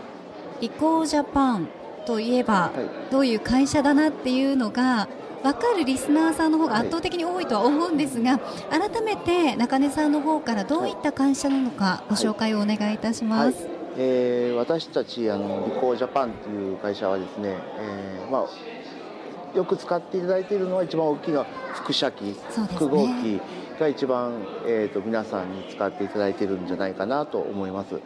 [0.62, 1.68] リコージャパン
[2.07, 3.11] といえば、はい。
[3.12, 5.09] どういう会社だなっていうのが
[5.42, 8.38] 分かるリスナーさんの方が圧倒的に多いとは思うんですが、
[8.70, 13.64] 改めて中根さんの方からどういった会社なのかご紹介をお願いいたします。
[13.64, 22.79] はいえー私たちあのリコージャパンという会社はですね、えーまあ、よく使っていただいているのは一番大きな輻射機、そうですね。
[22.79, 23.41] 複合機
[23.79, 28.01] が一番、えー、と皆さんに使っていただいているんじゃないかなと思います。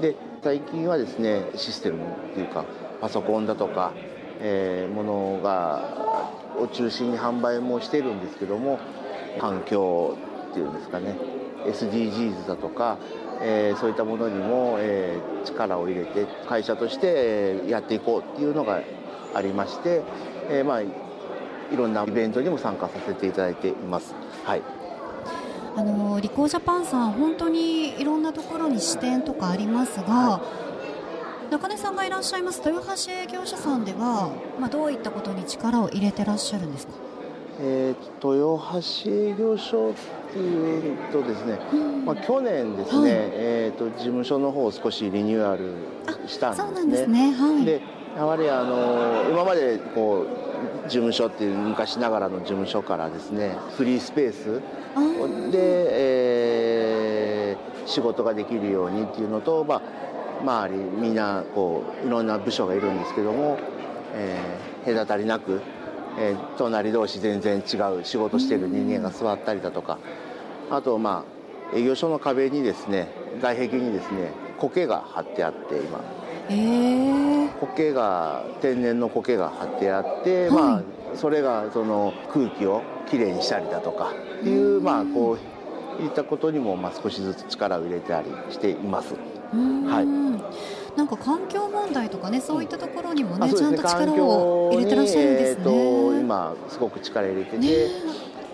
[0.00, 2.64] で最近はですねシステムっていうか
[3.00, 3.92] パソコンだとか、
[4.40, 8.78] えーものがを中心に販売もしてるんですけども
[9.38, 10.16] 環境
[10.50, 11.16] っていうんですかね
[11.64, 12.98] SDGs だとか、
[13.42, 18.80] えーそういったものにも、えー力を入れて会社としてえーやっていこうっていうのが
[19.34, 20.02] ありまして、
[20.50, 20.86] えーまあい
[21.76, 24.14] ろんなイベントにも参加させていただいています。
[24.44, 24.62] はい。
[25.76, 30.42] あのリコージャパンさん本当にいろんなところに支店とかありますが、
[31.50, 36.92] 中根さんがいらっしゃいます豊橋営業所さんでは、まあ、どういったことに力を入れてらっしゃるんですか、
[37.62, 39.94] えーと豊橋営業所っ
[40.32, 45.74] ていうとですね、うんまあ、去年ですね、はいえー、と事務所の方を少しリニューアル
[46.26, 46.84] したんなですね。
[46.84, 47.32] んですね。
[47.32, 47.64] はい。
[47.64, 47.82] で
[48.16, 54.60] やはりあの今までこう事務所っていう昔ながらの事務所からですねフリースペース
[55.50, 55.58] で、
[55.90, 59.82] えー仕事ができるようにっていうのと、まあ、
[60.42, 63.58] 周りみんなこういろんな部署がいるんですけども、
[64.14, 65.60] えー隔たりなく、
[66.20, 69.98] えー隣同士全然違う仕事してる人間が座ったりだとか。
[70.70, 71.24] あとま
[71.72, 73.08] あ営業所の壁にですね
[73.40, 76.00] 外壁にですね苔が貼ってあって今。
[76.48, 80.50] えー、苔が天然の苔が貼ってあって、はい。
[80.50, 80.82] まあ
[81.16, 85.38] それがその空気をきれいにしたりだとかっていうまあこ
[86.00, 89.14] ういったことにもまあ少しずつ力を入れたりしています。
[89.54, 95.64] はいなんか環境問題とかねそういったところにもねあちゃんと力を入れてらっしゃるんですね。
[95.64, 97.66] えーと今すごく力入れてて、ね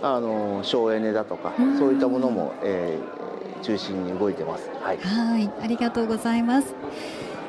[0.02, 4.70] あの省エネだとかうんそういったものも、えー中心に動いてます。
[4.82, 4.98] はい。
[4.98, 6.74] はい、ありがとうございます。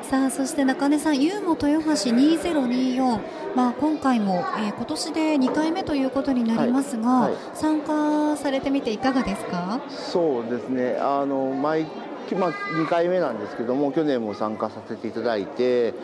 [0.02, 3.20] さあ、そして中根さん、ユーモ豊橋2024、
[3.54, 9.80] まあ今回も、えー今年で2回目ということになりますが、はいはい参加されてみていかがですか？
[9.90, 11.86] そうですねあの毎
[12.34, 15.94] まあ、2回目なんですけども去年も参加させていただいて、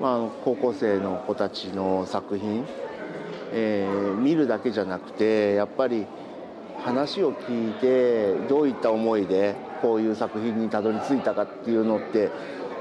[0.00, 2.64] まあ高校生の子たちの作品、
[3.52, 6.06] えー見るだけじゃなくてやっぱり
[6.84, 12.30] 話を聞いてどういった思いでこういう作品にたどり着いたかっていうのって、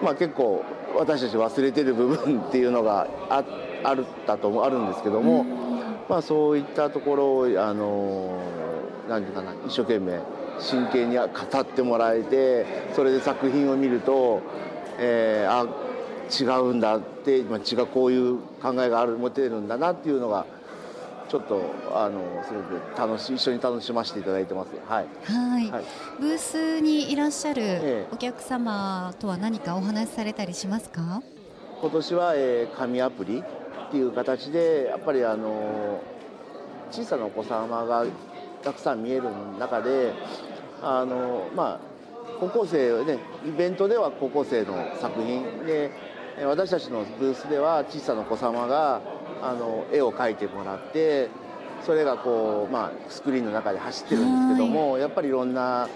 [0.04, 0.64] まあ、結構
[0.96, 3.44] 私たち忘れてる部分 っていうのがあ
[3.84, 5.46] あるだとあるんですけども、
[6.10, 8.40] まあ、そういったところをあの
[9.08, 10.20] 何て言うかな一生懸命
[10.60, 14.42] 真剣に語ってもらえてそれで作品を見ると、
[14.98, 15.68] えー、あ
[16.30, 20.46] 違うんだって、まあ、違うこういう考えがある持てるんだなっていうのが
[21.30, 21.62] ちょっと
[21.94, 24.70] あのすごく楽し一緒に楽しませていただいてます。
[24.88, 25.08] はい。
[25.26, 25.84] はいはい、
[26.20, 31.22] ブースにいらっしゃるお客様とは何かお話しされたりしますか？
[31.82, 36.02] 今年は、えー、紙アプリっていう形でやっぱりあの
[36.92, 38.06] 小さなお子様が
[38.64, 39.24] たくさん見える
[39.60, 40.14] 中で
[40.82, 41.98] あのまあ
[42.40, 45.66] 高校生ねイベントでは高校生の作品。
[45.66, 45.92] で
[46.46, 49.02] 私たちのブースでは小さなお子様が
[49.42, 51.30] あの絵を描いてもらって
[51.84, 55.88] それがこう、まあ、スクリーンの中で走ってるんですけどもやっぱりいろんな、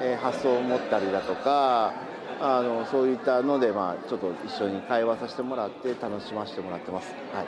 [0.00, 1.94] え発想を持ったりだとか
[2.40, 7.14] あのそういったので、まあ、ちょっと一緒に会話させてもらって楽しませてもらってます。
[7.32, 7.46] はい、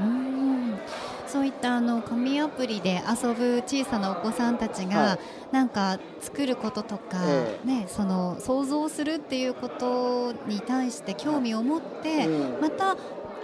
[1.35, 5.19] そういったあの紙アプリで遊ぶ小さなお子さんたちが、はい、
[5.53, 12.97] なんか作ることとか、えー、ね、その想像するっていうことに対して興味を持って、うん、また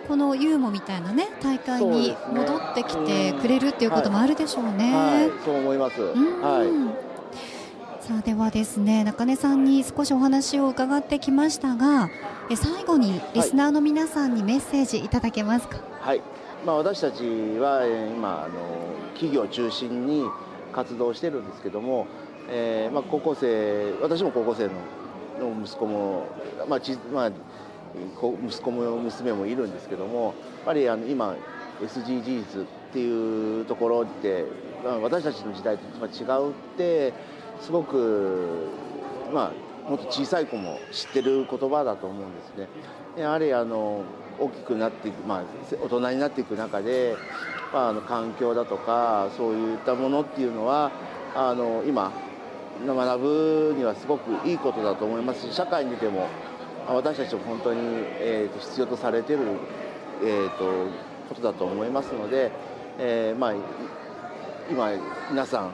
[0.07, 4.95] このユーモみたいなね大会に戻ってきてくれるっていうこともあるでしょうね。
[4.95, 6.01] はい、はい、そう思います。
[6.01, 8.07] はい。
[8.07, 12.09] さあではですね中根さんに少しお話を伺ってきましたが
[12.51, 15.78] え最後にリスナーの皆さんにメッセージいただけますか？
[16.01, 16.22] はい。
[16.64, 17.22] まあ私たち
[17.58, 20.24] は今あの企業中心に
[20.72, 22.06] 活動してるんですけども、
[22.48, 24.70] えー、まあ高校生私も高校生の
[25.40, 26.26] の息子も
[26.68, 27.30] まあちまあ
[28.46, 30.34] 息子も娘もいるんですけどもやっ
[30.66, 31.34] ぱりあの今
[31.80, 34.44] SDGs っていうところって、
[34.84, 37.14] まあ、私たちの時代と違うって
[37.61, 38.68] すごく
[39.32, 39.52] ま
[39.86, 42.68] あもっと小さい子も知ってる言葉だと思うんですね。
[43.16, 44.02] やはりあの
[44.39, 45.45] 大きくなっていく、まあ、
[45.83, 47.16] 大人になっていく中で、
[47.72, 50.91] まあ、あの環境だとかそういったものっていうのは
[51.35, 52.12] あの今
[52.85, 56.28] 学ぶにはすごくいいことだと思いますし社会に出ても
[56.89, 57.81] 私たちも本当に、
[58.18, 59.41] えーと、必要とされてる、
[60.22, 60.91] えーと、
[61.28, 62.51] ことだと思いますので、
[62.99, 63.55] えーまあ、
[64.70, 64.91] 今
[65.31, 65.72] 皆さん、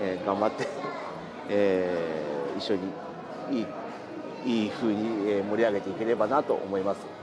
[0.00, 0.82] えー、頑張って
[1.48, 2.82] えー、一緒に
[3.50, 3.66] いい
[4.44, 7.21] いい風に盛り上げていければなと思います。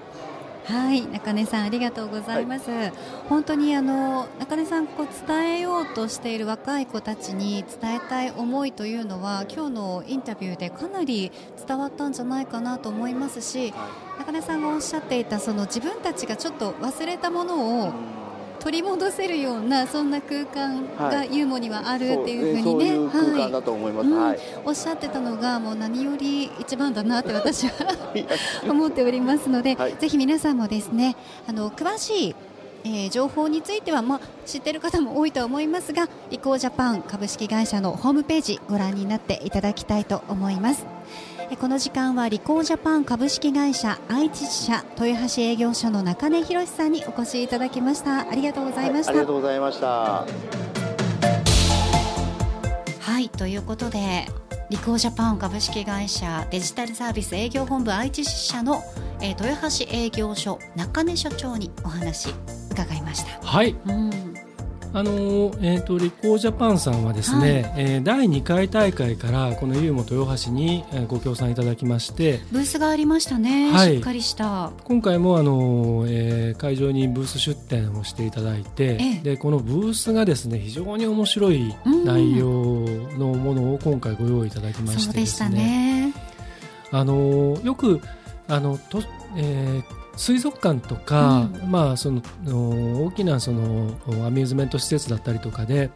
[0.70, 2.94] はい中根さんありがとうございます、はい、
[3.28, 11.32] 本当にあの中根さんこう伝えようとしている若い子たちに伝えたい思いというのは今日のインタビューでかなり
[11.68, 17.94] 伝わったんじゃないかなと思いますし、はい、中根さんがおっしゃっていたその自分たちがちょっと忘れたものを
[18.60, 27.74] 取り戻せるようなそんな空間がユーモにはあるっていうふうにね、はい、おっしゃってたのがもう何より一番だなって私は
[28.70, 31.16] 思っておりますので、はい、ぜひ皆さんもですね
[31.48, 32.36] あの詳しい
[32.86, 40.86] えー、情報については、まあ、知っている方も多いと思いますがリコージャパン株式会社のホームページご覧になっていただきたいと思います。
[41.58, 48.30] この時間はリコージャパン株式会社愛知支社豊橋営業所の中根博さんにお越しいただきました。
[48.30, 50.26] ありがとうございました、はい、ありがとうございました。
[53.02, 54.28] はいということで
[54.70, 58.82] リコージャパン株式会社デジタルサービス営業本部愛知支社の、
[59.20, 62.30] えー、豊橋営業所中根所長にお話
[62.72, 63.46] 伺いました。
[63.46, 64.29] はい、うん
[64.92, 74.72] あのえーと、リコージャパンさんはですね、はい、えー、第2回大会からこのユーモ豊橋にご協賛いただきましてブースがありましたね、はい、しっかりした。
[74.86, 82.48] 今回もあの、えー、会場にブース出展をしていただいて、えでこのブースがですね非常に面白い内容
[83.18, 86.14] のものを今回ご用意いただきましてですね、ね。
[86.92, 88.02] あのよく
[88.48, 89.04] あのと、
[89.38, 92.22] えー水族館とか、うん、まあ、その
[93.06, 95.92] 大きなそのアミューズメント施設だったりとかで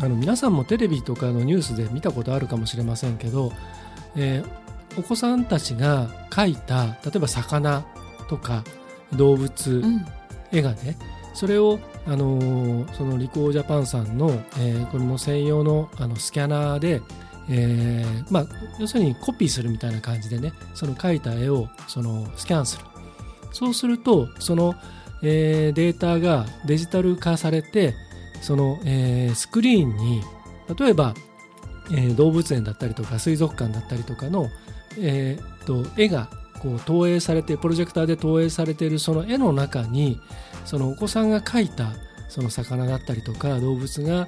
[0.00, 3.50] あの皆さんもテレビとかのニュースで見たことあるかもしれませんけど、
[4.16, 7.86] えー、お子さんたちが描いた例えば魚
[8.28, 8.64] とか
[9.14, 10.06] 動物、うん、
[10.52, 10.98] 絵がね
[11.32, 17.00] それをあのー、そのリコージャパンさんの、えー、これも専用のあのスキャナーで、
[17.48, 18.46] えーまあ、
[18.78, 22.84] 要するにコピーするみたいな感じでねその描いた絵をそのスキャンする
[23.52, 24.74] そうするとその、
[25.22, 27.94] えー、データがデジタル化されて
[28.40, 30.22] その、えー、スクリーンに
[30.78, 31.14] 例えば、
[31.90, 34.48] えー、動物園だったりとか水族館だったりとかの、
[34.98, 36.28] えー、と絵が
[36.60, 40.20] こう投影されてプロジェクターで投影されているその絵の中に
[40.64, 41.92] そのお子さんが描いた
[42.28, 44.26] その魚だったりとか動物が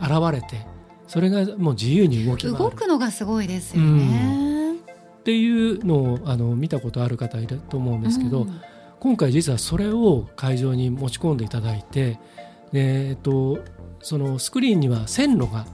[0.00, 0.66] 現れて
[1.06, 4.67] それがもう自由に動き動くのがすごいですよね。
[5.28, 8.60] っていうのをあの見たことある方いると思うんですけど、うん。
[8.98, 12.18] 今回実はそれを会場に持ち込んでいただいて
[12.72, 13.58] で、えっと、
[14.00, 15.66] そのスクリーンには線路が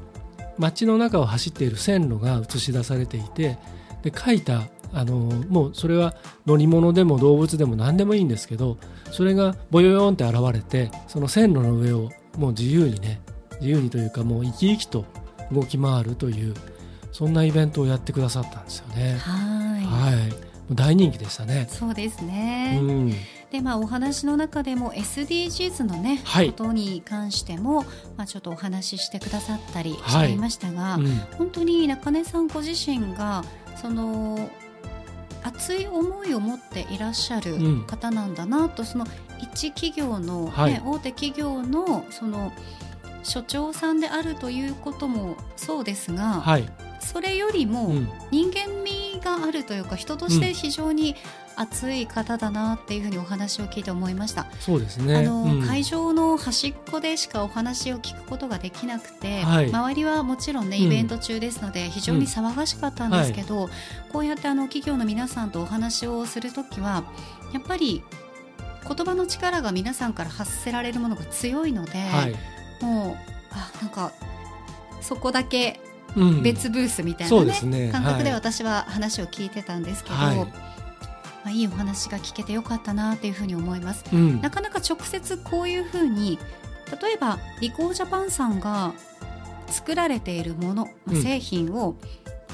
[0.58, 3.56] 街の中を走っている線路が映し出されていて
[4.02, 5.14] で書いたあの
[5.48, 8.76] もうそれは乗り物でも動物でも何でもいいんですけど
[9.12, 13.20] それがボヨヨンって現れてその線路の上をもう自由にね
[13.60, 15.06] 自由にというかもう生き生きと
[15.50, 16.54] 動き回るという
[17.14, 19.16] そんなイベントをやってくださったんですよね。
[19.18, 19.78] は
[20.68, 20.74] い。
[20.74, 21.68] 大人気でしたね。
[21.70, 22.80] そうですね。
[22.82, 23.12] うん。
[23.52, 26.48] でまあお話の中でも SDGs のね、はい。
[26.48, 27.84] ことに関しても
[28.16, 31.06] まあちょっとお話ししてくださったりはいしていましたが、うん。
[31.38, 33.44] 本当に中根さんご自身が
[33.80, 34.50] その
[35.44, 37.86] 熱い思いを持っていらっしゃるうん。
[37.86, 39.06] 方なんだなと、その
[39.40, 40.82] 一企業の、ねはい。
[40.84, 42.50] 大手企業のその
[43.22, 46.68] 所長さんであるということもそうですが、はい、
[47.04, 48.08] それよりも、うん。
[48.30, 51.14] 人間味があるというか人として非常に
[51.56, 55.18] 熱い方だなっていうふうにお話を聞いて思いました、そうですね。
[55.18, 55.62] あのうん。
[55.66, 59.66] 会場の端っこでしかお話を聞くことができなくて、はい。
[59.66, 60.82] 周りはもちろんねうん。
[60.84, 63.68] イベント中ですので非常に騒がしかったんですけど、
[64.12, 67.04] こうやってあの企業の皆さんとお話をするときは
[67.52, 68.02] やっぱり
[68.86, 72.34] 言葉の力が皆さんから発せられるものが強いので、はい、
[72.84, 73.16] もう
[73.52, 74.12] あなんか
[75.00, 75.93] そこだけうん
[76.42, 77.92] 別ブースみたいそなね,、うですね。
[77.92, 80.36] 感覚ではい私は話を聞いてたんですけど、はい。
[80.36, 80.46] ま
[81.46, 84.04] あ、いいお話が聞けてよかったなというふうに思います。
[84.12, 84.40] うん。
[84.40, 86.38] なかなか直接こういうふうに
[87.02, 88.94] 例えばリコージャパンさんが
[89.66, 91.22] 作られているもの、まあうん。
[91.22, 91.96] 製品を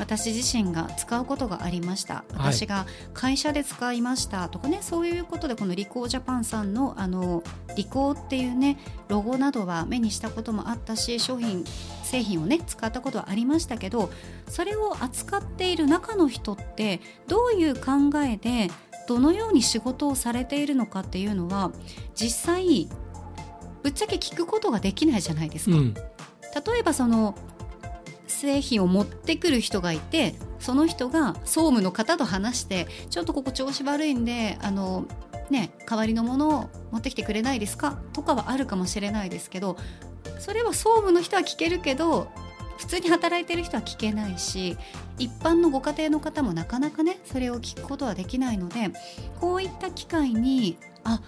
[0.01, 2.25] 私自身が使うことがありました。
[2.33, 7.45] 私が会社で使いましたとかねそういうことでこのリコージャパンさんのあの
[7.77, 8.79] リコーっていうね
[9.09, 11.65] ロゴなどは目にしたこともあったし商品
[12.03, 14.11] 製品をね使ったことはありましたけど
[14.49, 18.73] それを扱っている中の人ってどういう考えで
[19.07, 21.73] どのように仕事をされているのかっていうのは
[22.15, 22.89] 実際
[23.83, 25.77] ぶっちゃけ聞くことができないじゃないですか。
[25.77, 25.95] うん。
[25.95, 26.03] 例
[26.79, 27.35] えばその
[28.41, 35.05] 製品を持ってくる人がいてその人が総務の方と話してちょっとここ調子悪いんであの、
[35.51, 37.99] ね、代わりのものを持ってきてくれないですか？
[38.15, 39.77] とかはあるかもしれないですけど
[40.39, 42.29] それは総務の人は聞けるけど
[42.79, 44.79] 普通に働いてる人は聞けないし
[45.19, 48.91] 一般のご家庭の方もなかなかねそれを聞くことはできないので
[49.39, 51.21] こういった機会にあ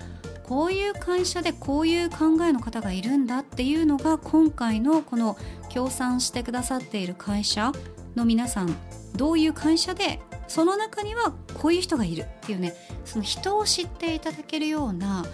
[0.45, 5.37] こういう会社でこういう考えの方がいるんだっていうのが今回のこの
[5.73, 7.73] 協賛してくださっている会社
[8.15, 8.77] の皆さん
[9.17, 12.75] どういう会社でその中にはこういう人がいるっていうね
[13.07, 15.25] その人を知っていただけるような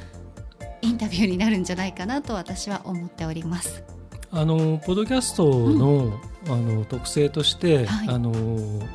[0.80, 3.82] インタビューになるんじゃないかなと私は思っております。
[4.30, 8.32] あのポッドキャストの,、あの特性として、はいあの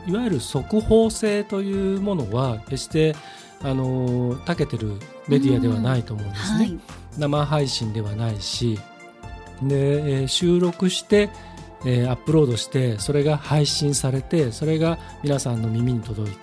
[0.07, 3.15] いわゆる速報性というものは決して
[3.61, 6.59] あの長けてるメディアではないと思うんですね。
[6.59, 6.79] はい、
[7.17, 8.79] 生配信ではないし
[9.61, 11.29] で、えー収録して、
[11.85, 16.39] えーアップロードしてそれが配信されてそれが皆さんの耳に届いて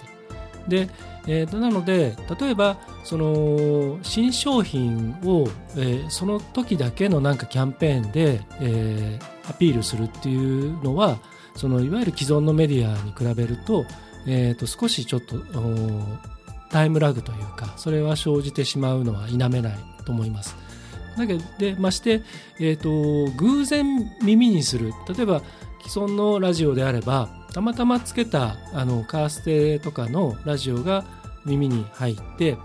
[0.68, 0.90] で、
[1.26, 11.18] えーとなので例えばその新商品を、えーその時だけのなんかキャンペーンで、えーアピールするっていうのは
[11.56, 13.84] そのいわゆる既存のメディアに比べると,、
[14.26, 15.36] えーと少しちょっと
[16.70, 20.54] タイムラグというかそれは生じてしまうのは否めないと思います。
[21.16, 22.22] だけでまして、
[22.58, 24.92] えー、と偶然耳にする。
[25.14, 25.42] 例えば
[25.82, 31.04] 既存のラジオであればたまたまつけたあのカーステとかのラジオが
[31.44, 32.56] 耳に入って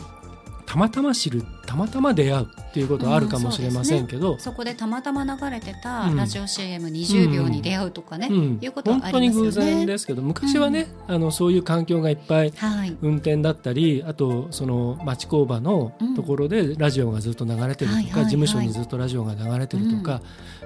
[0.65, 6.15] たまたま知るたまたま出会うっていうことはあるかもしれませんけど、そこでたまたま流れてたうん。
[6.15, 8.59] ラジオ CM20 秒に出会うとかね、うん。
[8.61, 9.71] いうことは本当にありますよね。
[9.71, 18.23] 偶然ですけど昔はね、あのそういう環境がいっぱいはい、運転だったりあとその町工場のところでラジオがずっと流れてるとか、はいはいはい。
[18.25, 20.21] 事務所にずっとラジオが流れてるとか、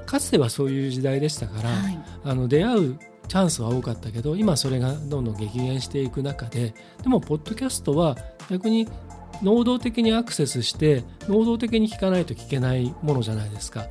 [0.06, 2.00] かつてはそういう時代でしたから、はい。
[2.24, 6.74] あの出会うチャンスは多かったけど今それがどんどん激減していく中で
[7.04, 8.18] でもポッドキャストは
[8.50, 8.90] 逆に
[9.42, 13.88] 能動的にアクセスして能動的に聞かないと聞けないものじゃないですか。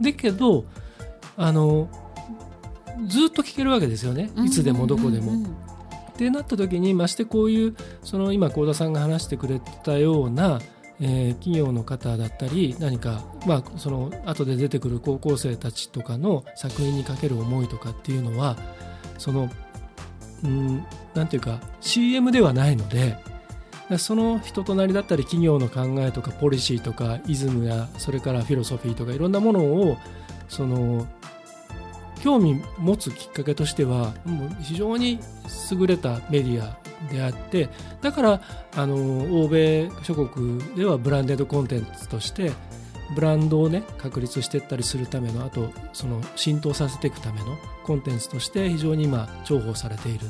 [0.00, 0.64] だけど
[1.36, 1.88] あの
[3.06, 5.46] ずっと聞けるわけですよねいつでもどこでも。
[6.12, 10.60] ってなった時にましてこういうその今幸田さんが話してくれたような、
[11.00, 18.56] えー企業の方だったり何か、まあ、その後で出てくる高校生たちとかの作品にかける思いとかっていうのは
[19.18, 19.50] その
[20.44, 20.84] うん
[21.14, 23.16] なんていうか CM ではないので
[23.98, 29.96] その人となりだったり企業の考えとかポリシーとかイズムやそれからフィロソフィーとかいろんなものを
[30.48, 31.06] その
[32.22, 34.14] 興味持つきっかけとしては
[34.60, 35.18] 非常に
[35.72, 36.78] 優れたメディア
[37.12, 37.68] であって
[38.00, 38.40] だから
[38.76, 38.94] あの
[39.42, 42.52] 欧米諸国ではブランデッドコンテンツとして
[43.14, 50.26] ブランドをね確立していったりするためのあとその浸透させていくためのコンテンツとして非常に今重宝されている。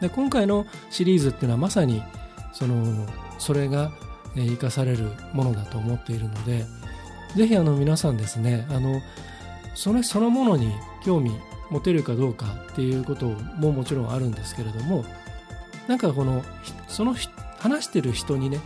[0.00, 2.02] で今回のシリーズっていうのはまさに
[2.52, 3.06] その
[3.38, 3.92] それが
[4.34, 6.64] 生かされるものだと思っているので
[7.36, 9.00] ぜひあの皆さんですねあの
[9.74, 10.72] それそのものに
[11.04, 11.30] 興味
[11.70, 15.04] 持てるかどうかっていうことももちろんあるんですけれども
[15.86, 16.42] なんかこの
[16.88, 17.14] その
[17.58, 18.60] 話してる人にね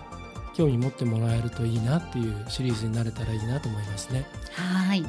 [0.54, 4.24] 興味持ってもらえるといいなっていうシリーズになれたらいいなと思いますね。
[4.52, 5.04] はい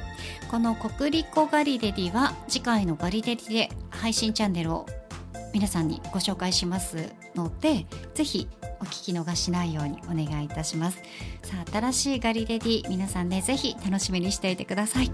[0.50, 4.86] この国立コガリレディは次回のガリレディで配信チャンネルを
[5.54, 8.48] 皆さんにご紹介しますのでぜひ
[8.82, 10.98] お聞き逃しないようにお願いいたします。
[11.44, 15.12] さあ新しいガリレディ皆さんねぜひ楽しみにしていてください。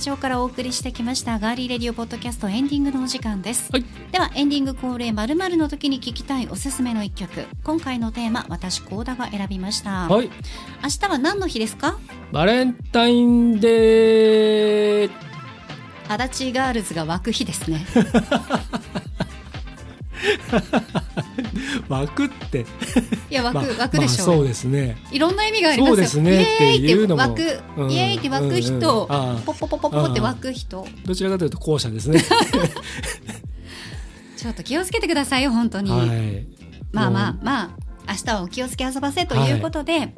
[0.00, 3.84] ジオからお送りしてきましたガーリーレディオポッドキャストエンディングのお時間です、はい。
[4.10, 7.46] ではエンディング恒例まるの時に聞きたいおすすめの一曲。
[7.62, 10.30] 今回のテーマ私高田が選びました、はい。
[10.82, 11.98] 明日は何の日ですか？
[12.32, 15.10] バレンタインデー。
[16.08, 17.84] 足立ガールズが湧く日ですね
[21.88, 22.66] 湧くって。
[23.30, 24.96] いや湧く、まあ湧くでしょう,、まあそうですね。
[25.10, 25.96] いろんな意味がありますよ。
[25.96, 26.42] そうですね。
[26.42, 29.40] っていうのもイエーイって湧く、うんイエーイって湧く人、うんうん。
[29.42, 30.86] ポッポポポポって湧く人。
[31.04, 32.22] どちらかというと後者ですね。
[34.36, 36.46] ちょっと気をつけてくださいよ本当に、はい。
[36.92, 37.70] まあまあもまあ
[38.08, 40.14] 明日はお気をつけ遊ばせということで、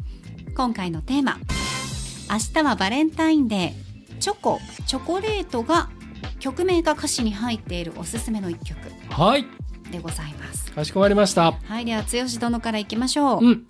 [0.55, 1.39] 今回のテーマ
[2.31, 3.83] 「明日はバレンタインデー。
[4.21, 5.89] チョコチョコレート」が
[6.39, 8.79] 曲名か歌詞に入っているおすすめの一曲。
[8.89, 9.45] うはい。
[9.93, 10.73] でございます。
[10.73, 11.53] かしこまりました。
[11.53, 13.67] はいでは剛殿からいきましょう、うん。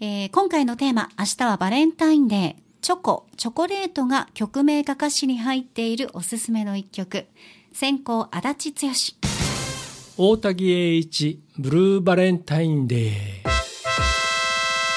[0.00, 7.26] えー今回のテーマ「明日はバレンタインデーチョコチョコレート」が曲名か歌詞に入っているおすすめの一曲
[7.72, 8.86] 先行足立
[10.16, 13.12] 剛大滝栄一、ブルーバレンタインデー。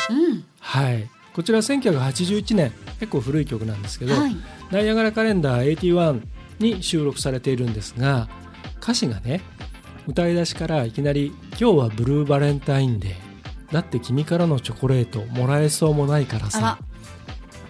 [0.10, 1.10] うんはい。
[1.34, 4.36] こちら1981年、結構古い曲なんですけど、はい
[4.72, 6.22] ナイアガラカレンダー81
[6.60, 8.28] に収録されているんですが、
[8.82, 9.42] 歌詞がね、
[10.08, 13.74] 歌い出しからいきなり、今日はブルーバレンタインデー。
[13.74, 16.80] だって君からのチョコレートもらえそうもないからさ。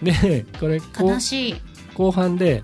[0.02, 1.54] で、これ、悲しい。
[1.94, 2.62] 後半で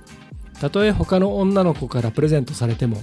[0.61, 3.03] たとえ他の女の子からプレゼントされても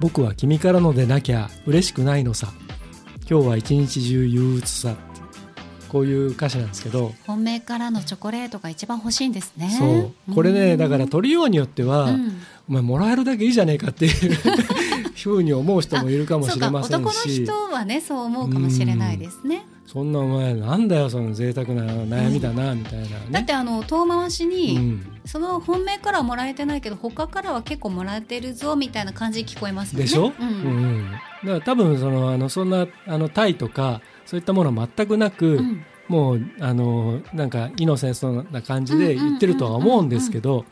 [0.00, 2.52] 僕は君からのでなきゃ嬉しくないのさ。
[3.28, 4.94] 今日は一日中憂鬱さ。
[5.88, 9.70] こういう歌詞なんですけど、本命からのチョコレートが一番欲しいんですね。
[9.78, 10.34] そう。
[10.34, 12.42] これねだから取りようによっては、うん。
[12.68, 14.36] お前もらえるだけいいじゃねえかっていう
[15.30, 19.66] ふうに思う人もいるかもしれませんそうか男のし人はねそう思うかもしれないですね。
[19.86, 23.10] そんなお前なんだよその贅沢な悩みだな、みたいなね。
[23.30, 25.20] だってあの遠回しに、うん。
[25.24, 30.02] その本命からはもらえてないけど他からは結構もらえてるぞみたいな感じに聞こえますね。
[30.02, 30.48] でしょ、うん。
[30.48, 31.10] うん。
[31.12, 35.84] だから多分そのあのそんなあのタイとかそういったものは全くなく、うん。
[36.08, 40.64] もうあのなんかイノセンスな感じで言ってるとは思うんですけど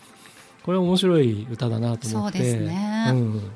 [0.65, 2.39] これ面白い歌だなと思って。
[2.39, 3.07] そうですね。
[3.11, 3.53] うん、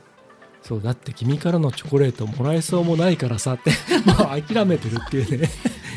[0.68, 3.70] そうだって君からのチョコレートもらえそうもないからさって
[4.04, 5.48] もう諦めてるっていうね。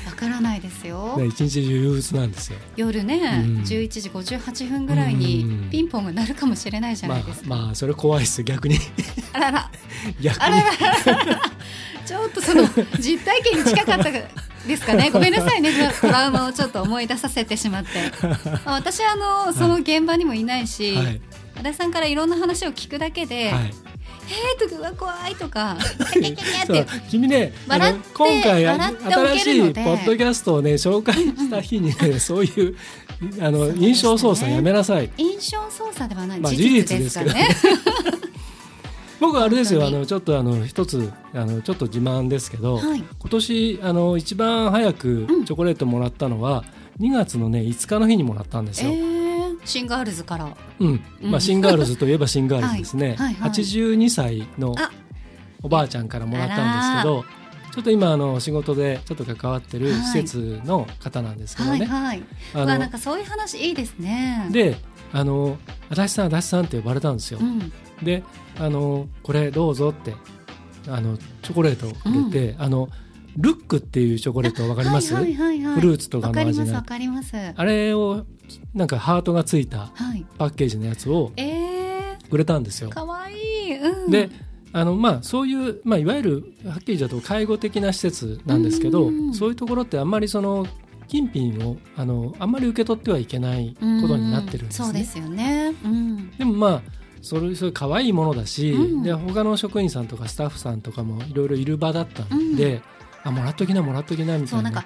[0.06, 1.18] わからないですよ。
[1.18, 2.58] ね一日中憂鬱なんですよ。
[2.78, 3.64] 夜ね、うん。
[3.64, 5.70] 11時58分ぐらいにうん。
[5.70, 8.80] ピンポンが鳴るかもしれないじゃまあないですか、まあそれ怖いっす逆に。
[9.34, 9.70] あらら。
[10.22, 10.42] 逆に。
[10.42, 11.42] あらら。
[12.06, 12.64] ちょっとその
[12.98, 15.10] 実体験に近かったですかね。
[15.12, 15.72] ごめんなさいね。
[16.00, 17.90] トラウマをちょっと思い出させてしまって。
[18.24, 21.22] まあ私はあのその現場にもいないし、はい。
[21.56, 23.91] 足立さんからいろんな話を聞くだけで「はい
[24.30, 25.78] えー」とかうわ怖い」とか
[26.14, 32.76] 「キャキャキャキャ」そう君ねあの笑って今回新しいポッドキャストをね紹介した日にね そういう
[33.40, 33.74] あのね。
[33.78, 35.12] 印象操作やめなさい。
[35.18, 37.50] 印象操作ではない、まあ事実ですからね。
[39.20, 43.04] 僕はあれですよあのちょっとあの一つあのちょっと自慢ですけど、はい。
[43.20, 45.46] 今年あの一番早くうん。
[45.46, 46.64] チョコレートもらったのは、
[47.00, 49.21] 2月のね5日の日にもらったんですえよ、ー、
[49.66, 50.56] シンガールズから。
[50.80, 51.02] うん。
[51.22, 53.36] まあ、シンガールズといえばシンガールズですね、 はいはい。
[53.36, 54.92] はい82歳のあ。
[55.64, 57.26] おばあちゃんからもらったんですけど
[57.74, 62.24] ちょっと今あの仕事でちょっと関わってる施設の方なんですけどね、はいはい。
[62.54, 64.48] あのうわなんかそういう話いいですね。
[64.52, 64.78] で
[65.14, 65.58] あの
[65.90, 67.72] 「足立さん足立さん」って呼ばれたんですよ、うん、
[68.04, 68.24] で
[68.60, 70.16] あの「これどうぞ」って
[70.88, 72.90] あのチョコレートをくれて、あの
[73.38, 77.36] ルックっていうチョコレートわかります、はいはいはいはい、フルーツとかのわかり味のますわかります。
[77.36, 78.26] はあれを
[78.74, 80.26] なんかハートがついたい。
[80.38, 82.90] パッケージのやつをえくれたんですよ。
[82.90, 82.94] ー、。
[82.94, 84.30] かわいい、うん、で
[84.74, 89.34] あのまあそういう、まあ、いわゆるはっきり言うと介護的な施設なんですけど、うんうんうん。
[89.34, 90.66] そういうところってあんまりその
[91.08, 94.86] 金品をあのあんまり受け取ってはいけないことになってるんですね。
[94.86, 96.82] そうですよね、うん、でもまあ
[97.22, 99.04] それそれ可愛いものだし、うん。
[99.04, 102.82] で他の職員さんとかスタッフさんとかもいろいろいる場だったんで、
[103.24, 104.62] あもらっときなもらっときなみたいうな。
[104.62, 104.86] そなんか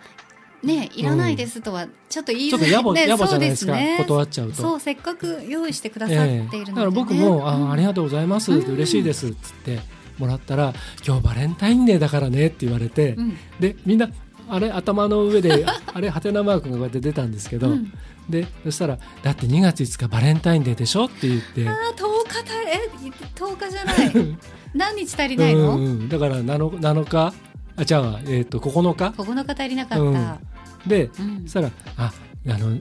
[0.64, 3.74] ねいらないですとはちょっと言いちょっとづらい、ね、野暮,、野暮じゃないですか。
[3.74, 4.62] ね断っちゃうと。
[4.62, 6.62] そうせっかく用意してくださっているので、ねえ。
[6.62, 8.74] えだから僕も、あありがとうございます、うん。
[8.74, 9.80] 嬉しいですっつって
[10.18, 10.74] もらったら
[11.06, 13.38] 今日バレンタインデーだからねって言われて、うん。
[13.60, 14.10] でみんな
[14.48, 17.92] あれ頭の上であ あれハテナマークがこうやって出たんですけど、うん。
[18.30, 21.68] でそしたらだって2月5日バレンタインデーでしょって言って。
[21.68, 22.90] あー10日たえ
[23.36, 24.38] 10日じゃない。
[24.74, 27.34] 何日足りないの、うんうん、だから 7, 7日
[27.78, 30.40] あじゃあ、えー、と9日？9日足りなかった、
[30.88, 31.42] でうん。
[31.44, 32.14] そしたらあ
[32.48, 32.80] あの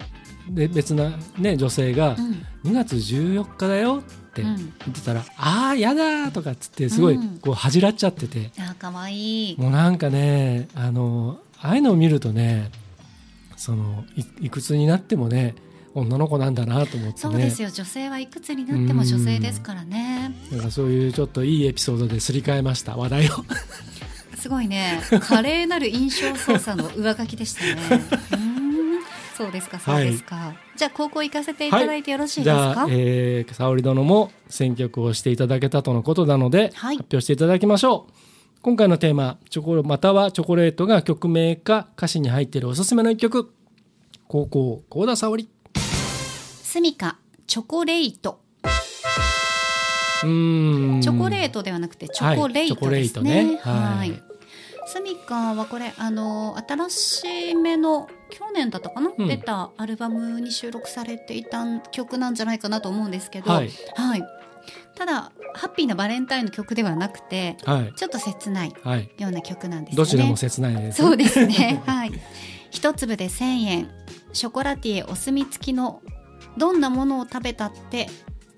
[0.50, 2.70] で別な、ね、女性がうん。
[2.70, 4.56] 2月14日だよってうん。
[4.56, 7.38] 言ってたら、ああやだーとかっつってすごいうん。
[7.38, 9.52] こう恥じらっちゃってて、あーかわい。
[9.52, 12.70] いもうなんかねあのああいうのを見るとね
[13.56, 15.54] そのいいくつになってもね
[15.94, 17.12] 女の子なんだなと思ってね。
[17.16, 17.70] そうですよ。
[17.70, 20.34] 女性はいくつになっても女性ですからね。
[20.50, 20.60] なん。
[20.62, 22.96] かそういうちょっといいエピソードですり替えました。
[22.96, 23.30] 話題を
[24.44, 25.00] すごいね。
[25.22, 28.02] 華麗なる印象操作の上書きでしたね。
[29.34, 36.96] そうですかそうですか、じゃあ高校行かせていただいてよろしいじですか、ゃあ、えー、沙織殿も選曲をしていただけたとのことなので、はい。
[36.98, 38.12] 発表していただきましょう。
[38.60, 43.50] 今回のテーマチョコまたはチョコレートが曲名か歌詞に入っているおすすめの一曲。
[44.28, 45.48] 高校幸田沙織。
[45.74, 47.16] スミカ
[47.46, 48.40] チョコレート。
[50.22, 51.00] うーん。
[51.00, 53.34] チョコレートではなくてチョコレートですね。
[53.34, 53.60] はいチョコレートね。
[53.62, 54.23] ははいい。
[54.94, 59.26] スミカはこれあの新しめの去年だったかな、うん。
[59.26, 63.70] 出たアルバムに収録されていた曲なんじゃないかなと思うんですけど、はい。
[63.96, 64.22] はい。
[64.94, 67.92] ただハッピーなバレンタインの曲ではなくてはい。
[67.94, 69.10] ちょっと切ないはい。
[69.18, 69.96] ような曲なんですね。
[69.96, 71.82] どちらも切ないですそうですね。
[71.86, 72.12] はい。
[72.70, 73.90] 一粒で1000円、
[74.32, 76.02] ショコラティエお墨付きの
[76.56, 78.08] どんなものを食べたって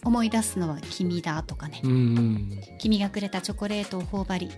[0.05, 1.81] 思い出すのは君だとかね。
[2.79, 4.51] 君がくれたチョコレートを頬張り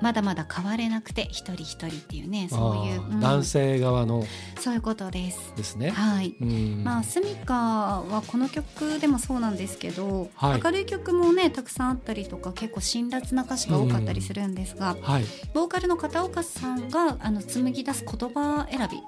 [0.00, 3.20] まだまだ変われなくて一人一人っていうねそういう、うん。
[3.20, 4.24] 男性側の。
[4.60, 5.52] そういうことです。
[5.56, 6.34] ですね、はい。
[6.40, 6.84] うん。
[6.84, 10.62] まあスミカはこの曲でもそうなんですけど、はい。
[10.62, 15.24] 明るい曲もねたくさんあったりとか結構辛辣な歌詞が多かったりするんですが、はい。
[15.54, 19.02] ボーカルの片岡さんがあの紡ぎ出す言葉選び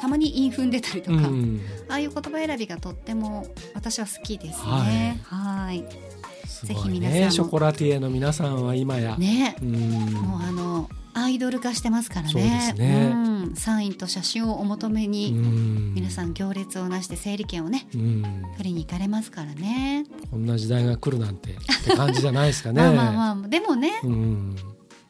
[0.00, 1.60] たまに韻踏んでたりとか、うん。
[1.88, 5.20] ああいう言葉選びがとっても私は好きですね。
[5.24, 5.84] はい。
[5.90, 6.19] す
[6.66, 7.30] ぜごいねひ皆さんも。
[7.30, 9.56] ショコラティエの皆さんは今や、ね。
[9.62, 9.72] うん。
[10.12, 12.32] もうあのアイドル化してますからね。
[12.32, 13.12] そうですね。
[13.12, 15.94] うん、サインと写真をお求めに、うん。
[15.94, 18.22] 皆さん行列をなして整理券をねうん。
[18.56, 20.04] 取りに行かれますからね。
[20.30, 22.82] こんな時代が来るなんてって感じじゃないですかね。
[22.82, 24.56] まあまあまあでもねうん。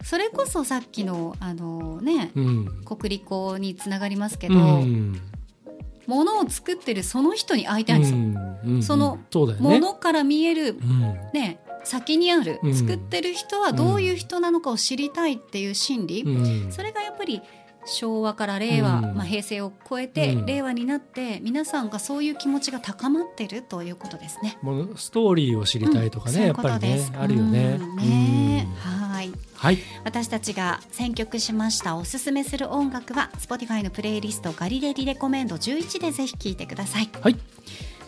[0.02, 2.82] それこそさっきのあのねうん。
[2.84, 5.20] 国立校につながりますけうど、ん。
[6.06, 8.29] 物を作ってるその人に会いたいんですよ、うん
[8.64, 9.80] うんそのそうだよね。
[9.80, 11.00] 物から見えるうん。
[11.32, 12.74] ね先にある、うん。
[12.74, 16.72] 作ってる人はどういう人なのかを知りたいっていう心理、うん。
[16.72, 17.40] それがやっぱり
[17.86, 19.02] 昭和から令和、うん。
[19.14, 20.46] まあ、平成を超えて、うん。
[20.46, 24.58] 令和になって皆さんがそういう気持ちが高まってるということですね。
[24.60, 27.80] もうストーリーを知りたいとかね、うんやっぱりねあるよね。
[28.78, 29.32] はい。
[29.54, 29.78] はい。
[30.04, 37.08] 私たちが選曲しましたおすすめする音楽は Spotify のプレイリストガリレリレコメンド11でぜひ聴いてください。
[37.20, 37.36] はい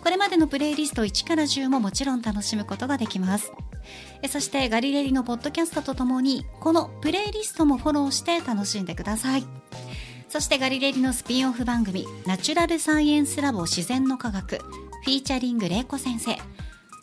[0.03, 3.53] これまでのプレイリスト1から10ももちろん楽しむことができます。
[4.23, 9.45] えそしてガリレリのポッドキャストとともにこのプレイリストもフォローして楽しんでください。
[10.29, 16.37] そしてガリレリのスピンオフ番組ナチュラルサイエンスラボ自然の科学フィーチャリング玲子先生。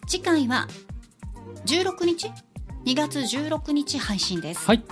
[0.08, 0.68] 次回は
[1.66, 2.32] 16日
[2.86, 4.84] ？2月16日配信です、はい。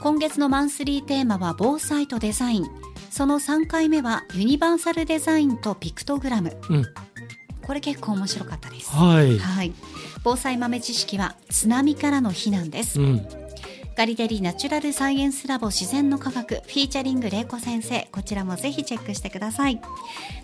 [0.00, 2.66] 今月のマンスリーテーマは防災とデザイン。
[3.10, 6.56] その3回目はユニバーサルデザインとピクトグラム。
[6.70, 6.84] うん
[7.66, 8.90] これ結構面白かったです。
[8.90, 9.38] はい。
[9.38, 9.72] はい。
[10.22, 13.26] 防災豆知識は津波からの避難です、うん。
[13.96, 19.80] ガリデリナチュラルサイエンスラボ自然の科学フィーチャリング玲子先生こちらもぜひチェックしてください。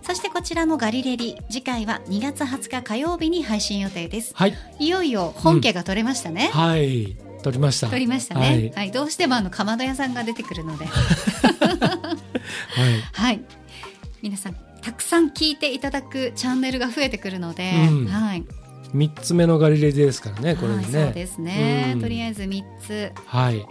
[0.02, 4.32] そしてこちらのガリレリ次回は2月20日火曜日に配信予定です。
[4.34, 4.54] はい。
[4.80, 7.16] いよいよ本家が取れましたね、はい。
[7.44, 7.86] 取りました。
[7.86, 8.90] 取りましたね、はい。
[8.90, 10.86] どうしてもあのかまど屋さんが出てくるので。
[10.90, 10.94] はい。
[13.12, 13.40] はい。
[14.22, 18.06] 皆さんたくさん聞いていただくチャンネルが増えてくるので、うん。
[18.06, 18.44] はい、
[18.92, 22.00] 三つ目のガリレディですからねこれはい、ねそうですね、うん。
[22.00, 23.12] とりあえず3つ。
[23.26, 23.64] はい。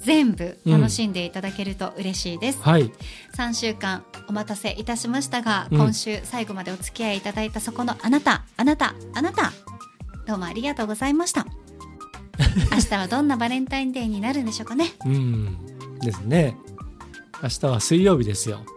[0.00, 2.92] 全部楽しんでいただけると嬉しいです、はい。
[3.36, 5.78] 3週間お待たせいたしましたが、うん。
[5.78, 8.44] 今週最後までお付き合いいただいたそこのあなた。
[8.56, 8.94] あなた。
[9.14, 9.52] あなた。
[10.26, 11.46] どうもありがとうございました。
[12.70, 15.58] 明日はどんなバレンタインデーになるんでしょうかね、うん。
[16.00, 16.56] ですね。
[17.42, 18.58] 明日は水曜日ですよ。
[18.58, 18.75] まあ、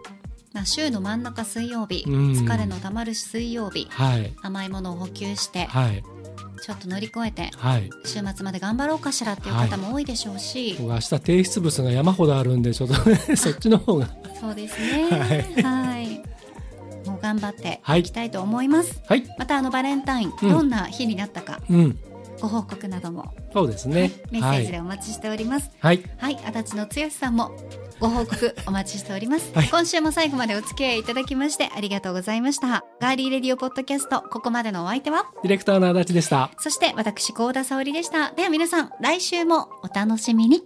[0.64, 2.32] 週の真ん中水曜日、うん。
[2.32, 3.86] 疲れのたまる水曜日。
[3.90, 4.32] はい。
[4.42, 5.66] 甘いものを補給して。
[5.66, 6.02] はい。
[6.62, 7.90] ちょっと乗り越えてはい。
[8.04, 14.08] 週末まで頑張ろうかしらっていう方も多いでしょうし、僕明日提出物が山ほどあるんでちょっとね そっちの方が。
[14.38, 15.08] そうですね。
[15.62, 16.30] はい。
[17.08, 18.00] もう頑張ってはい。
[18.00, 19.24] いきたいと思います、はい。
[19.38, 20.50] またあのバレンタイン、うん。
[20.50, 21.98] どんな日になったかうん。
[22.40, 24.12] ご報告などもそうですね。
[24.30, 25.70] メッセージでお待ちしております。
[25.78, 26.02] はい。
[26.18, 27.52] はい、足立の剛さんも
[28.00, 29.68] ご報告お待ちしております、はい。
[29.68, 32.82] 今週も最後までお付き合いいただきましてありがとうございました。
[33.00, 35.30] ガーリーレディオポッドキャストここまでのお相手は？
[35.42, 36.50] ディレクターの足立でした。
[36.58, 38.32] そして私高田沙織でした。
[38.32, 40.62] では皆さん来週もお楽しみに